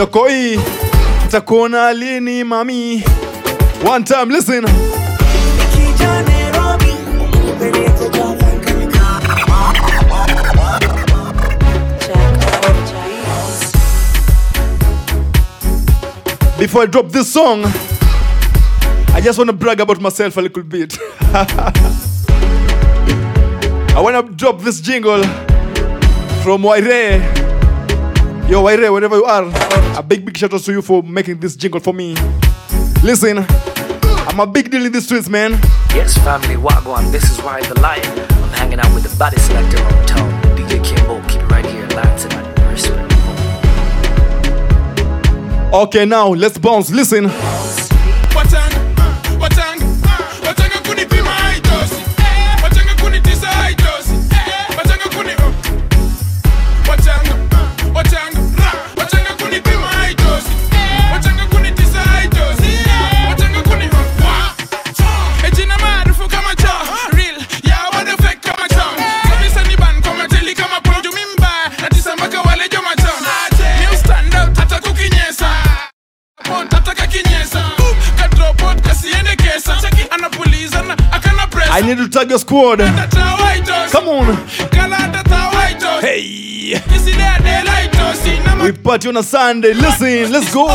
Yo, 0.00 0.06
Koi. 0.06 0.56
Takuona 1.30 1.92
lini, 1.92 2.42
mami. 2.42 3.02
One 3.84 4.02
time, 4.02 4.30
listen. 4.30 4.64
Before 16.58 16.82
I 16.84 16.86
drop 16.86 17.10
this 17.10 17.30
song, 17.30 17.64
I 19.12 19.20
just 19.22 19.36
want 19.36 19.50
to 19.50 19.52
brag 19.54 19.80
about 19.80 20.00
myself 20.00 20.38
a 20.38 20.40
little 20.40 20.62
bit. 20.62 20.96
I 23.94 24.00
want 24.00 24.26
to 24.26 24.32
drop 24.34 24.62
this 24.62 24.80
jingle 24.80 25.22
from 26.42 26.62
Waire. 26.62 27.39
Yo, 28.50 28.62
Wyre, 28.62 28.90
wherever 28.90 29.14
you 29.14 29.24
are, 29.24 29.44
a 29.96 30.02
big, 30.02 30.24
big 30.24 30.36
shout 30.36 30.52
out 30.52 30.60
to 30.60 30.72
you 30.72 30.82
for 30.82 31.04
making 31.04 31.38
this 31.38 31.54
jingle 31.54 31.78
for 31.78 31.94
me. 31.94 32.16
Listen, 33.00 33.46
I'm 34.26 34.40
a 34.40 34.46
big 34.46 34.72
deal 34.72 34.84
in 34.84 34.90
the 34.90 35.00
streets, 35.00 35.28
man. 35.28 35.52
Yes, 35.94 36.18
family, 36.18 36.56
Wagwan, 36.56 37.12
this 37.12 37.22
is 37.30 37.40
Ride 37.42 37.62
the 37.66 37.78
Lion. 37.78 38.04
I'm 38.42 38.48
hanging 38.50 38.80
out 38.80 38.92
with 38.92 39.04
the 39.08 39.16
body 39.16 39.36
selector 39.38 39.78
on 39.80 40.04
town, 40.04 40.42
DJ 40.56 40.84
Kimbo. 40.84 41.24
Keep 41.28 41.42
it 41.42 41.46
right 41.46 41.64
here, 41.64 41.84
and 41.84 42.72
respect. 42.72 43.12
Okay, 45.72 46.04
now 46.04 46.30
let's 46.30 46.58
bounce. 46.58 46.90
Listen. 46.90 47.30
I 81.80 81.86
need 81.86 81.96
to 81.96 82.10
tag 82.10 82.28
your 82.28 82.38
squad. 82.38 82.78
Come 83.90 84.08
on. 84.08 84.36
Hey. 86.02 86.74
We 88.62 88.72
party 88.72 89.08
on 89.08 89.16
a 89.16 89.22
Sunday. 89.22 89.72
Listen, 89.72 90.30
let's 90.30 90.52
go. 90.52 90.66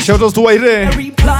Shout 0.00 0.22
out 0.22 0.34
to 0.34 0.40
Wyre. 0.40 0.90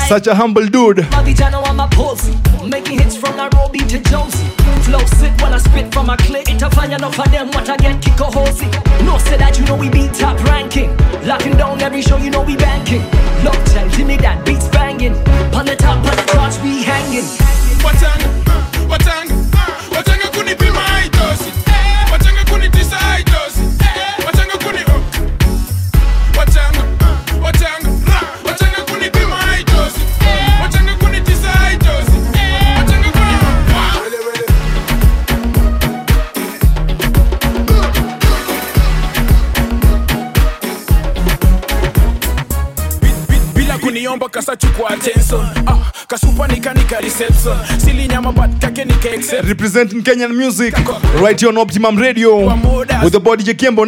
Such 0.07 0.27
a 0.27 0.35
humble 0.35 0.67
dude. 0.67 0.99
Mavijana 0.99 1.67
on 1.67 1.77
my 1.77 1.89
pulse 1.89 2.29
Making 2.63 3.01
hits 3.01 3.17
from 3.17 3.37
Nairobi 3.37 3.79
to 3.79 3.99
Jonesy 4.01 4.47
Flow 4.85 5.05
sick 5.17 5.33
when 5.41 5.55
I 5.55 5.59
spit 5.59 5.93
from 5.93 6.07
my 6.07 6.17
clip. 6.17 6.45
Itafanya 6.45 6.99
enough 6.99 7.19
of 7.19 7.31
them 7.33 7.49
what 7.49 7.69
I 7.69 7.77
get 7.79 8.03
kick 8.03 8.21
a 8.21 8.25
hosey 8.25 8.67
No 9.05 9.17
say 9.19 9.39
that 9.39 9.59
you 9.59 9.65
know 9.65 9.77
we 9.77 9.89
be 9.89 10.09
top 10.09 10.39
ranking. 10.45 10.95
Locking 11.27 11.57
down 11.57 11.81
every 11.81 12.03
show 12.03 12.19
you 12.19 12.31
know 12.31 12.43
we 12.43 12.57
banking. 12.57 13.03
Look 13.43 13.57
tell 13.73 13.89
Jimmy 13.91 14.19
that 14.19 14.45
beats 14.45 14.69
banging 14.69 14.80
bila 44.61 44.73
kuniomba 44.73 44.91
kasa 44.91 44.91
chukua 44.91 44.91
attention. 44.91 45.47
Ah, 45.67 45.93
kasupa 46.07 46.49
nikanika 46.49 47.01
reception. 47.01 47.57
Silinyama 47.79 48.33
but 48.35 48.61
kake 48.61 48.85
nika 48.85 49.11
accept. 49.13 49.49
Representing 49.49 50.03
Kenyan 50.03 50.35
music 50.37 50.75
right 51.21 51.41
here 51.41 51.49
on 51.49 51.59
Optimum 51.59 51.97
Radio 51.97 52.47
with 53.03 53.13
the 53.13 53.21
body 53.21 53.45
Jekembo 53.45 53.85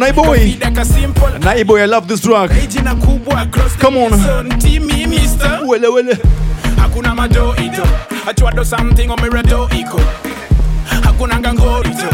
simple. 0.85 1.27
Naiboy, 1.39 1.81
I 1.81 1.85
love 1.85 2.07
this 2.07 2.21
track. 2.21 2.51
jina 2.69 2.95
kubwa 2.95 3.45
cross 3.51 3.75
Come 3.77 3.97
on. 3.97 4.11
mister. 5.07 5.61
Wele 5.67 5.87
wele. 5.87 6.17
Hakuna 6.77 7.15
majo 7.15 7.55
ito. 7.55 7.83
Achwado 8.27 8.63
something 8.65 9.09
omeredo 9.09 9.69
iko. 9.79 9.99
Hakuna 11.03 11.39
ngangorito 11.39 12.07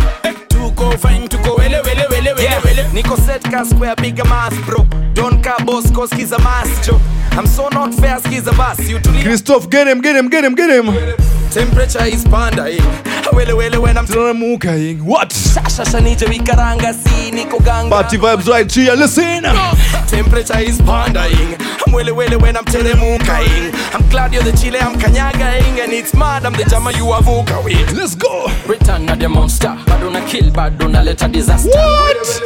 tuko 0.47 0.91
fine 0.97 1.27
tuko 1.27 1.55
wele 1.55 1.79
wele 1.81 2.05
wele 2.11 2.18
Nico 2.93 3.15
set 3.15 3.43
ka 3.43 3.63
square 3.63 3.95
bigger 3.95 4.25
mass 4.25 4.53
bro. 4.65 4.83
Don 5.13 5.41
cause 5.43 6.09
skiza 6.09 6.37
Joe 6.83 6.99
I'm 7.31 7.45
so 7.45 7.67
not 7.69 7.93
fair 7.93 8.17
skiza 8.19 8.89
You 8.89 8.99
to 8.99 9.09
Christoph, 9.23 9.69
get 9.69 9.87
him, 9.87 10.01
get 10.01 10.15
him, 10.15 10.29
get 10.29 10.43
him, 10.43 10.55
get 10.55 10.69
him. 10.69 10.85
Temperature 11.51 12.05
is 12.05 12.23
pandering 12.25 12.79
Wele 13.33 13.53
wele 13.53 13.79
when 13.79 13.97
I'm 13.97 14.05
Tunamuka 14.05 15.03
What? 15.03 15.29
Shasha 15.29 15.99
nije 16.01 16.25
wikaranga 16.25 16.93
si 16.93 17.31
niko 17.31 17.59
ganga. 17.59 17.89
Party 17.89 18.17
vibes 18.17 18.47
right 18.47 18.71
here, 18.71 18.95
listen. 18.95 19.43
Temperature 20.09 20.59
is 20.59 20.81
pandering 20.81 21.55
I'm 21.85 21.93
wele 21.93 22.11
wele 22.11 22.37
when 22.41 22.57
I'm 22.57 22.65
telemukaing 22.65 23.71
I'm 23.93 24.07
glad 24.09 24.33
you're 24.33 24.43
the 24.43 24.51
chile 24.57 24.79
I'm 24.79 24.95
kanyagaing 24.99 25.79
And 25.79 25.93
it's 25.93 26.13
mad 26.13 26.45
I'm 26.45 26.53
the 26.53 26.63
jama 26.65 26.91
you 26.93 27.05
avuka 27.05 27.63
with 27.63 27.91
Let's 27.93 28.15
go. 28.15 28.47
Return 28.67 29.07
of 29.09 29.19
the 29.19 29.29
monster. 29.29 29.75
Bado 29.85 30.11
na 30.11 30.25
kill 30.25 30.51
bado 30.51 30.87
naleta 30.89 31.31
disaster. 31.31 31.69
What? 31.69 32.41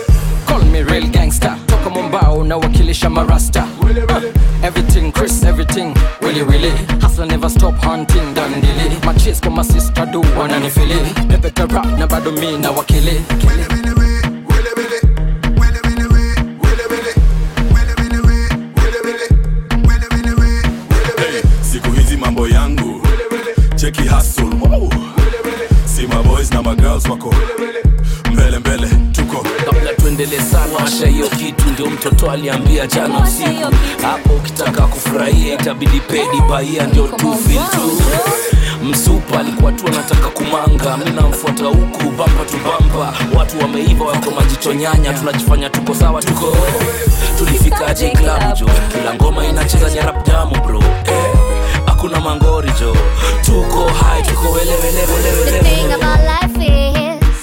Call 0.45 0.61
me 0.65 0.81
real 0.83 1.07
gangster. 1.09 1.55
Toka 1.67 1.89
Mombao 1.89 2.45
na 2.45 2.57
wakilisha 2.57 3.09
marasta. 3.09 3.63
Uh, 3.81 4.21
Everything 4.63 5.11
Chris 5.11 5.43
everything. 5.43 5.93
Really 6.21 6.43
really 6.43 6.71
Hustler 7.01 7.25
never 7.25 7.49
stop 7.49 7.75
hunting 7.75 8.33
dandili 8.33 8.97
Machis 9.05 9.41
kwa 9.41 9.51
masista 9.51 10.05
do 10.05 10.21
wananifili 10.39 10.95
Pepe 11.27 11.73
rap 11.73 11.85
na 11.99 12.07
bado 12.07 12.31
mi 12.31 12.57
na 12.57 12.71
wakili 12.71 13.11
Hey, 13.11 14.02
na 27.07 27.11
wako. 27.11 27.33
Mbele 28.31 28.59
mbele 28.59 28.87
tuko. 29.11 29.45
Kabla 29.65 29.93
tuendelee 29.93 30.39
sana 30.39 30.75
washa 30.83 31.07
hiyo 31.07 31.27
kitu 31.29 31.69
ndio 31.69 31.85
mtoto 31.85 32.31
aliambia 32.31 32.87
jana 32.87 33.19
usiku. 33.23 33.75
Hapo 34.01 34.33
ukitaka 34.33 34.81
kufurahia 34.87 35.53
itabidi 35.53 35.99
pedi 35.99 36.41
baia 36.49 36.87
ndio 36.87 37.07
tu 37.07 37.35
feel 37.47 37.63
tu. 37.71 38.01
Msupa 38.83 39.39
alikuwa 39.39 39.71
tu 39.71 39.87
anataka 39.87 40.27
kumanga 40.29 40.97
mi 40.97 41.09
huku 41.69 42.03
bamba 42.03 42.45
tu 42.51 42.57
bamba. 42.65 43.13
Watu 43.37 43.59
wameiva 43.59 44.05
wako 44.05 44.31
majichonyanya 44.31 45.13
tunajifanya 45.13 45.69
tuko 45.69 45.95
sawa 45.95 46.21
tuko. 46.21 46.57
Tulifikaje 47.37 48.09
klabu 48.09 48.69
kila 48.91 49.13
ngoma 49.15 49.45
inacheza 49.45 49.89
nyarapdamu 49.91 50.55
bro. 50.65 50.79
Eh, 50.79 51.35
hakuna 52.03 52.19
mangori 52.19 52.71
jo 52.79 52.95
tuko 53.45 53.87
hai 53.89 54.21
tuko 54.23 54.51
wele 54.51 54.71
wele 54.71 55.01
wele 55.13 55.31
The 55.31 55.51
wele 55.51 55.59
thing 55.63 55.93
about 55.93 56.19
life 56.19 56.57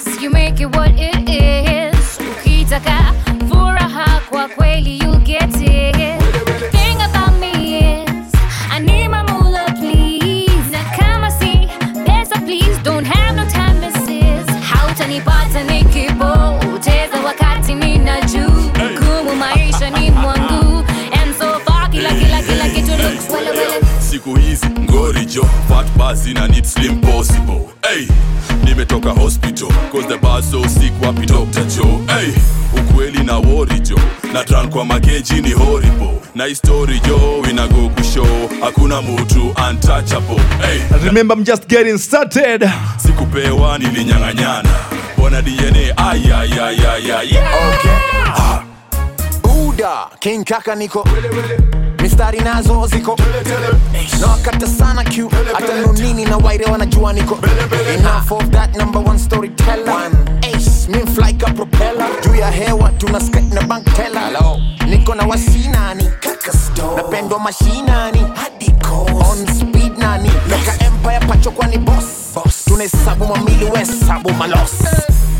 is 0.05 0.21
you 0.21 0.29
make 0.29 0.59
it 0.61 0.75
what 0.75 0.91
it 0.99 1.29
is. 1.29 2.19
Ukitaka 2.31 3.10
jo 25.33 25.43
fat 25.69 25.85
bas 25.97 26.27
ina 26.27 26.47
need 26.47 26.65
slim 26.65 26.99
possible. 27.01 27.69
Hey, 27.83 28.07
nimetoka 28.65 29.11
hospital 29.13 29.69
cause 29.91 30.07
the 30.07 30.17
bus 30.17 30.51
so 30.51 30.63
sick 30.67 30.91
wapi 31.01 31.25
dr 31.25 31.63
joe? 31.69 32.01
Hey, 32.07 32.33
ukweli 32.77 33.23
na 33.23 33.37
wori 33.37 33.79
jo 33.79 33.95
na 34.33 34.43
tran 34.43 34.69
kwa 34.69 34.85
mageji 34.85 35.41
ni 35.41 35.51
horrible. 35.51 36.21
Na 36.35 36.45
history 36.45 36.99
jo 36.99 37.43
inago 37.49 37.89
kushow. 37.89 38.49
Hakuna 38.61 39.01
mtu 39.01 39.55
untouchable. 39.69 40.39
Hey, 40.61 40.79
Remember, 41.05 41.37
I'm 41.37 41.43
just 41.45 41.67
getting 41.67 41.97
started. 41.97 42.69
sikupewa 42.97 43.77
nilinyang'anyana. 43.77 44.69
Bona 45.17 45.41
dna 45.41 45.97
ayayayaya 45.97 47.43
buda 49.43 50.07
king 50.19 50.43
kaka 50.45 50.75
niko. 50.75 51.07
Mistari 52.01 52.39
nazo 52.39 52.87
ziko. 52.87 53.17
na 53.17 53.70
wakata 54.61 54.67
sana 54.67 55.03
q. 55.03 55.29
Hata 55.53 55.75
nonini 55.81 56.25
na 56.25 56.37
waire 56.37 56.65
wanajua 56.65 57.13
niko. 57.13 57.37
Enough 57.93 58.31
of 58.31 58.49
that 58.51 58.75
number 58.77 58.99
one 59.01 59.17
storyteller. 59.19 60.11
Ace 60.43 60.87
min 60.87 61.05
fly 61.07 61.33
ka 61.33 61.53
propeller. 61.53 62.07
Juu 62.23 62.35
ya 62.35 62.51
hewa 62.51 62.89
tuna 62.97 63.19
skate 63.19 63.53
na 63.53 63.61
bank 63.61 63.85
teller. 63.93 64.31
Niko 64.87 65.15
na 65.15 65.23
wasinani. 65.23 66.09
Napendwa 66.95 67.39
mashinani. 67.39 68.21
On 69.13 69.47
speed 69.47 69.97
nani? 69.97 70.29
Leka 70.49 70.85
empire 70.85 71.19
pacho 71.27 71.51
kwani 71.51 71.77
boss? 71.77 72.05
Tunahesabu 72.65 73.25
mamili 73.25 73.65
wesabu 73.65 74.33
malos. 74.33 74.71
na, 74.81 75.30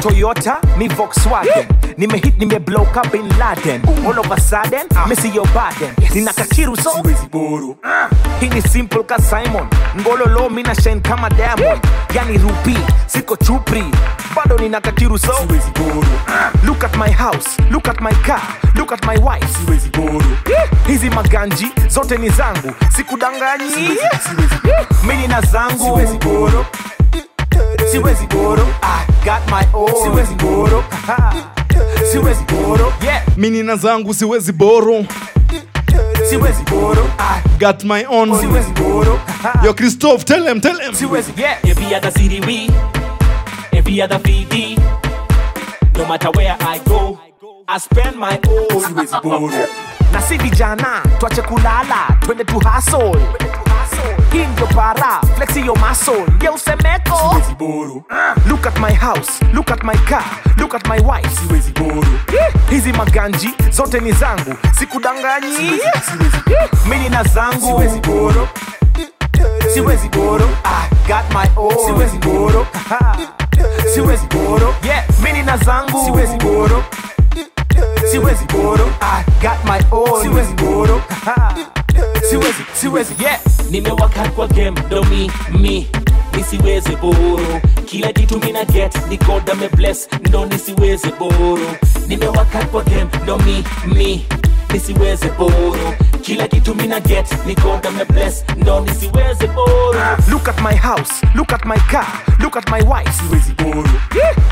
toyota 0.00 0.58
mi 0.78 0.88
volkswagen. 0.88 1.66
Nimehit 1.96 2.38
nimeblow 2.38 2.86
ka 2.92 3.02
bin 3.12 3.28
laden. 3.38 3.82
All 4.06 4.18
of 4.18 4.30
a 4.30 4.40
sudden 4.40 4.86
misi 5.08 5.28
yo 5.34 5.44
baden 5.54 5.94
nina 6.14 6.32
kakiru 6.32 6.76
so 6.76 6.90
Ah, 7.84 8.08
hii 8.40 8.48
ni 8.48 8.62
simple 8.62 9.02
ka 9.04 9.18
simon. 9.18 9.68
Ngololo 10.00 10.48
mina 10.50 10.74
shine 10.74 11.00
kama 11.00 11.28
diamond. 11.30 11.80
Yani 12.14 12.38
rupi 12.38 12.76
siko 13.06 13.36
chupri. 13.36 13.84
Bado 14.36 14.58
nina 14.58 14.80
kakiru 14.80 15.18
so 15.18 15.32
Ah, 16.28 16.50
look 16.64 16.84
at 16.84 16.96
my 16.96 17.10
house 17.10 17.58
look 17.70 17.88
at 17.88 18.00
my 18.00 18.12
car 18.26 18.40
look 18.76 18.92
at 18.92 19.04
my 19.06 19.16
wife. 19.18 19.46
Eh, 20.46 20.68
hizi 20.86 21.10
maganji 21.10 21.72
zote 21.88 22.16
ni 22.18 22.28
zangu. 22.30 22.72
Sikudanganyi. 22.96 23.98
Mini 25.06 25.26
na 25.28 25.40
zangu. 25.40 26.00
Siwezi 27.92 28.26
boro 28.26 28.66
I 28.82 29.06
got 29.24 29.42
my 29.50 29.62
own 29.74 29.92
siwezi 30.02 30.34
boro 30.34 30.84
siwezi 32.12 32.44
boro 32.44 32.92
yeah 33.02 33.22
Mini 33.36 33.62
na 33.62 33.76
zangu 33.76 34.14
siwezi 34.14 34.52
boro. 34.52 35.04
siwezi 36.30 36.62
boro 36.70 37.06
I 37.18 37.40
Got 37.58 37.84
my 37.84 38.04
own. 38.08 38.38
siwezi 38.40 38.70
boro 38.72 39.20
Yo, 39.64 39.74
Christophe, 39.74 40.24
tell 40.24 40.46
him, 40.48 40.60
tell 40.60 40.78
him. 40.80 40.94
siwezi 40.94 41.32
yeah 41.36 41.58
Every 41.64 41.94
other 41.94 42.10
city 42.12 42.40
we, 42.40 42.68
every 43.72 44.02
other 44.02 44.18
VD. 44.18 44.76
No 45.98 46.06
matter 46.06 46.30
where 46.30 46.56
I 46.60 46.78
go, 46.78 47.18
I 47.68 47.78
spend 47.78 48.16
my 48.16 48.38
own. 48.48 48.80
Siwezi 48.82 49.16
boro. 49.22 49.50
na 50.12 50.20
si 50.22 50.36
vijana 50.38 51.02
twache 51.18 51.42
kulala 51.42 52.16
twende 52.20 52.44
tu 52.44 52.60
hustle 52.60 53.16
hii 54.32 54.46
ndio 54.46 54.66
para 54.66 55.20
flexi 55.36 55.66
yo 55.66 55.74
muscle 55.74 56.24
ya 56.44 56.52
usemeko 56.52 57.36
Ah, 58.10 58.34
look 58.48 58.66
at 58.66 58.78
my 58.78 58.94
house 58.94 59.30
look 59.54 59.70
at 59.70 59.82
my 59.84 59.96
car 59.96 60.24
look 60.58 60.74
at 60.74 60.88
my 60.88 60.98
wife. 60.98 61.30
Eh, 62.38 62.52
hizi 62.70 62.92
maganji 62.92 63.54
zote 63.70 64.00
ni 64.00 64.12
zangu. 64.12 64.54
Sikudanganyi. 64.78 65.80
Mini 66.86 67.08
na 67.08 67.22
zangu. 67.24 67.82
Siwezi 69.74 70.08
boro 70.08 70.48
I 70.64 70.88
got 71.08 71.24
my 71.34 71.46
own. 71.56 71.76
Siwezi 71.86 72.18
boro 72.18 72.66
siwezi 73.94 74.26
boro 74.26 74.74
yeah. 74.84 75.04
Mini 75.22 75.42
na 75.42 75.56
zangu. 75.56 76.04
Siwezi 76.04 76.36
boro 76.36 76.84
siwezi 78.10 78.44
boro 78.44 78.90
I 79.00 79.24
got 79.42 79.64
my 79.64 79.80
own. 79.90 80.22
Siwezi 80.22 80.52
boro 80.54 81.00
siwezi 82.30 82.64
siwezi. 82.72 83.14
Yeah. 83.22 83.38
Nimewaka 83.70 84.28
kwa 84.28 84.46
game 84.48 84.80
ndo 84.86 85.02
mi 85.04 85.30
nisiweze 86.36 86.96
boro 86.96 87.60
kila 87.86 88.12
kitu 88.12 88.38
mina 88.40 88.64
get 88.64 88.96
ni 89.08 89.16
god 89.16 89.50
ame 89.50 89.68
bless 89.68 90.08
ndo 90.28 90.46
nisiweze 90.46 91.12
boro 91.18 91.58
nimewaka 92.06 92.64
kwa 92.64 92.82
game 92.82 93.06
ndo 93.22 93.38
mi 93.38 94.26
nisiweze 94.72 95.28
boro 95.38 95.94
kila 96.22 96.48
kitu 96.48 96.74
mina 96.74 97.00
get 97.00 97.26
ni 97.46 97.54
god 97.54 97.86
amebless 97.86 98.44
ndo 98.56 98.80
nisiweze 98.80 99.46
boro 99.46 99.94
look 100.30 100.48
at 100.48 100.60
my 100.60 100.76
house 100.76 101.12
look 101.34 101.52
at 101.52 101.64
my 101.64 101.78
car 101.90 102.06
look 102.40 102.56
at 102.56 102.70
my 102.70 102.80
wife. 102.82 103.12
Siwezi 103.12 103.52
boro 103.52 103.88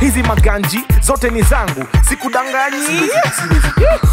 hizi 0.01 0.23
maganji 0.23 0.81
zote 1.03 1.31
ni 1.31 1.43
zangu. 1.43 1.85
Sikudanganyi. 2.09 3.01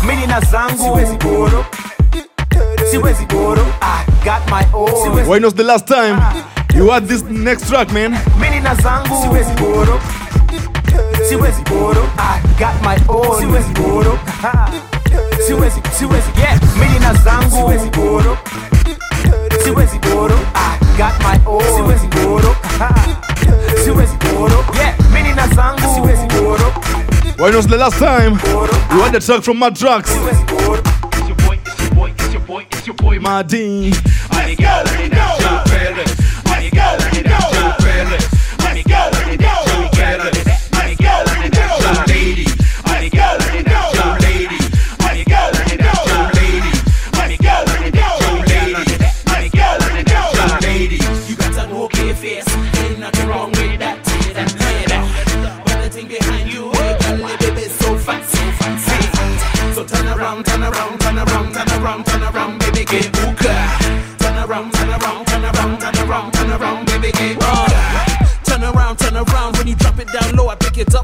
Mimi 0.08 0.28
na 0.28 0.39
zangu. 0.41 0.78
Siwezi 0.84 1.17
boro 1.17 1.65
When 5.28 5.43
was 5.43 5.54
the 5.56 5.63
last 5.63 5.88
time 5.88 6.15
you 6.74 6.89
had 6.91 7.08
this 7.08 7.24
next 7.24 7.67
track, 7.69 7.91
man? 7.91 8.12
mini 8.39 8.60
na 8.62 8.76
zangu 8.76 9.15
siwezi 11.30 11.62
boro 11.69 12.10
i 12.17 12.41
got 12.60 12.82
my 12.84 12.98
own 13.10 13.39
siwezi 13.39 13.74
boro 13.74 14.19
siwezi 15.48 15.82
siwezi 15.98 16.28
yeah 16.39 16.60
mini 16.80 17.00
na 17.00 17.13
zangu 17.13 17.52
siwezi 17.58 17.89
boro 17.89 18.38
siwezi 19.63 20.00
boro 20.00 20.36
i 20.56 20.78
got 20.98 21.13
my 21.19 21.39
own 21.45 21.63
siwezi 21.76 22.08
boro 22.08 22.56
siwezi 23.84 24.15
boro 24.17 24.65
yeah 24.78 24.93
mini 25.13 25.34
na 25.34 25.48
zangu 25.48 25.95
siwezi 25.95 26.26
boro 26.28 26.74
When 27.38 27.54
was 27.56 27.67
the 27.67 27.78
last 27.78 27.98
time 28.00 28.39
you 28.95 29.02
had 29.02 29.13
a 29.15 29.19
track 29.19 29.43
from 29.43 29.58
Madtraxx? 29.60 30.08
Madin. 33.13 33.94
You 33.94 35.14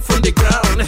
up 0.02 0.08
from 0.08 0.22
the 0.22 0.32
ground. 0.32 0.82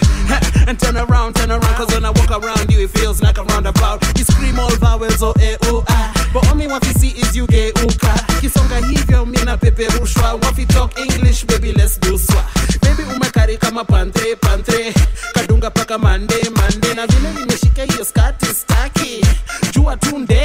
and 0.70 0.80
turn 0.80 0.98
around, 0.98 1.36
turn 1.36 1.52
around. 1.52 1.76
Cause 1.78 1.88
when 1.94 2.06
I 2.06 2.10
walk 2.10 2.32
around 2.32 2.72
you, 2.72 2.84
it 2.86 2.90
feels 2.92 3.22
like 3.22 3.38
a 3.38 3.44
roundabout. 3.44 4.02
You 4.18 4.24
scream 4.26 4.60
all 4.60 4.74
vowels, 4.78 5.22
oh, 5.22 5.34
eh, 5.40 5.58
oh, 5.64 5.84
ah. 5.88 6.30
But 6.34 6.50
only 6.52 6.68
what 6.68 6.86
you 6.86 6.94
see 6.94 7.10
is 7.20 7.36
you 7.36 7.46
get 7.48 7.78
uka. 7.84 8.14
Kisonga 8.42 8.80
hivyo, 8.88 9.26
mina 9.26 9.58
peperushwa. 9.58 10.42
What 10.42 10.58
you 10.58 10.66
talk 10.66 10.98
English, 11.00 11.44
baby, 11.46 11.74
let's 11.74 11.98
do 11.98 12.18
swa. 12.18 12.44
Baby, 12.82 13.04
umekari 13.16 13.58
kama 13.58 13.84
pantre, 13.86 14.36
pantre. 14.36 14.94
Kadunga 15.34 15.70
paka 15.74 15.98
mande, 15.98 16.36
mande. 16.56 16.94
Na 16.96 17.08
vile 17.08 17.34
nimeshika 17.34 17.84
hiyo 17.84 18.06
skati, 18.06 18.46
staki. 18.46 19.26
Jua 19.74 19.98
tunde, 19.98 20.43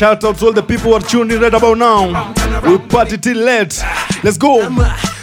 Shout 0.00 0.24
out 0.24 0.38
to 0.38 0.46
all 0.46 0.52
the 0.54 0.62
people 0.62 0.92
who 0.92 0.96
are 0.96 1.00
tuning 1.00 1.36
in 1.36 1.42
right 1.42 1.52
about 1.52 1.76
now. 1.76 2.32
We 2.64 2.78
party 2.88 3.18
till 3.18 3.36
late. 3.36 3.84
Let's 4.24 4.38
go. 4.38 4.56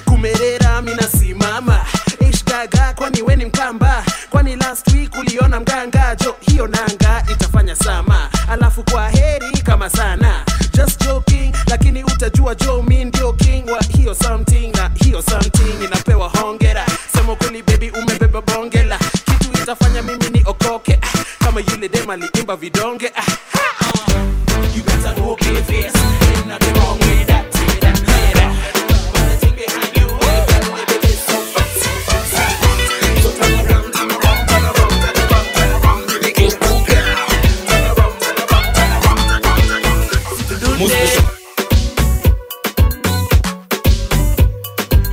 kumerera 0.05 0.81
minasimama 0.81 1.85
ishgaga 2.29 2.93
kwani 2.95 3.21
weni 3.21 3.45
mkamba? 3.45 4.03
Kwani 4.29 4.55
last 4.55 4.87
week 4.93 5.17
uliona 5.17 5.59
mganga? 5.59 6.15
Jo 6.15 6.35
hiyo 6.41 6.67
nanga 6.67 7.23
itafanya 7.31 7.75
sama. 7.75 8.29
Alafu 8.51 8.83
kwa 8.91 9.09
heri 9.09 9.57
kama 9.63 9.89
sana. 9.89 10.45
Just 10.73 11.05
joking 11.05 11.53
lakini 11.67 12.03
utajua 12.03 12.55
jo 12.55 12.83
mimi 12.87 13.05
ndio 13.05 13.33
king 13.33 13.65
wa 13.71 13.79
hiyo 13.81 14.15
something 14.15 14.71
na 14.75 14.91
hiyo 15.03 15.21
something 15.21 15.85
inapewa 15.85 16.29
hongera. 16.29 16.85
Sema 17.15 17.35
kweli 17.35 17.63
baby 17.63 17.89
umebeba 17.89 18.41
bongela. 18.41 18.99
Kitu 19.39 19.63
itafanya 19.63 20.01
mimi 20.01 20.29
ni 20.29 20.43
okoke 20.45 20.99
ah, 21.01 21.45
kama 21.45 21.61
yule 21.61 21.89
dem 21.89 22.09
aliimba 22.09 22.55
vidonge. 22.55 23.11
Ah, 23.15 23.21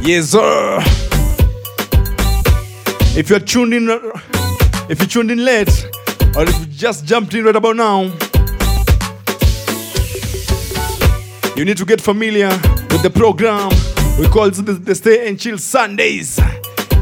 Yes, 0.07 0.33
sir. 0.33 0.81
If 3.19 3.31
you're 3.31 3.41
tuned 3.41 3.73
in, 3.73 3.89
if 4.91 5.01
you 5.01 5.07
tuned 5.07 5.31
in 5.31 5.43
late, 5.43 5.87
or 6.37 6.43
if 6.43 6.59
you 6.61 6.67
just 6.67 7.07
jumped 7.07 7.33
in 7.33 7.43
right 7.43 7.57
about 7.57 7.77
now, 7.77 8.03
you 11.57 11.65
need 11.65 11.79
to 11.79 11.87
get 11.87 12.03
familiar 12.03 12.51
with 12.91 13.03
the 13.03 13.11
program. 13.11 13.71
We 14.21 14.29
call 14.29 14.45
it 14.45 14.55
the, 14.57 14.75
the 14.75 14.95
Stay 14.95 15.27
and 15.27 15.41
Chill 15.41 15.57
Sundays, 15.57 16.39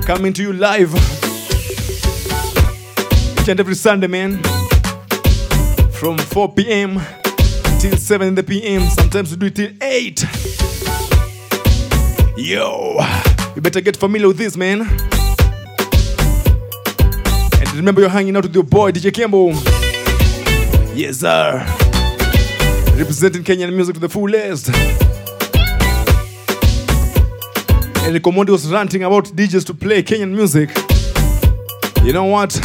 coming 0.06 0.32
to 0.34 0.42
you 0.42 0.52
live 0.52 0.94
each 3.40 3.48
and 3.48 3.58
every 3.58 3.74
Sunday, 3.74 4.06
man, 4.06 4.40
from 5.90 6.18
4 6.18 6.52
p.m. 6.54 7.00
till 7.80 7.96
7 7.96 8.28
in 8.28 8.36
the 8.36 8.44
p.m. 8.44 8.88
Sometimes 8.90 9.32
we 9.32 9.36
do 9.38 9.46
it 9.46 9.56
till 9.56 9.72
8. 9.82 10.71
Yo, 12.34 12.96
you 13.54 13.60
better 13.60 13.82
get 13.82 13.94
familiar 13.94 14.26
with 14.26 14.38
this, 14.38 14.56
man. 14.56 14.80
And 17.60 17.74
remember, 17.74 18.00
you're 18.00 18.08
hanging 18.08 18.34
out 18.34 18.44
with 18.44 18.54
your 18.54 18.64
boy 18.64 18.90
DJ 18.90 19.10
Kembo. 19.10 19.52
Yes, 20.96 21.18
sir. 21.18 21.58
Representing 22.96 23.44
Kenyan 23.44 23.74
music 23.74 23.94
to 23.96 24.00
the 24.00 24.08
fullest. 24.08 24.68
And 28.04 28.16
Komondi 28.22 28.48
was 28.48 28.66
ranting 28.72 29.04
about 29.04 29.26
DJs 29.26 29.66
to 29.66 29.74
play 29.74 30.02
Kenyan 30.02 30.30
music. 30.30 30.70
You 32.02 32.14
know 32.14 32.24
what? 32.24 32.58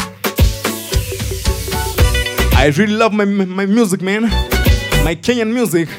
I 2.56 2.74
really 2.78 2.94
love 2.94 3.12
my, 3.12 3.26
my 3.26 3.66
music, 3.66 4.02
man. 4.02 4.24
My 5.04 5.14
Kenyan 5.14 5.54
music. 5.54 5.90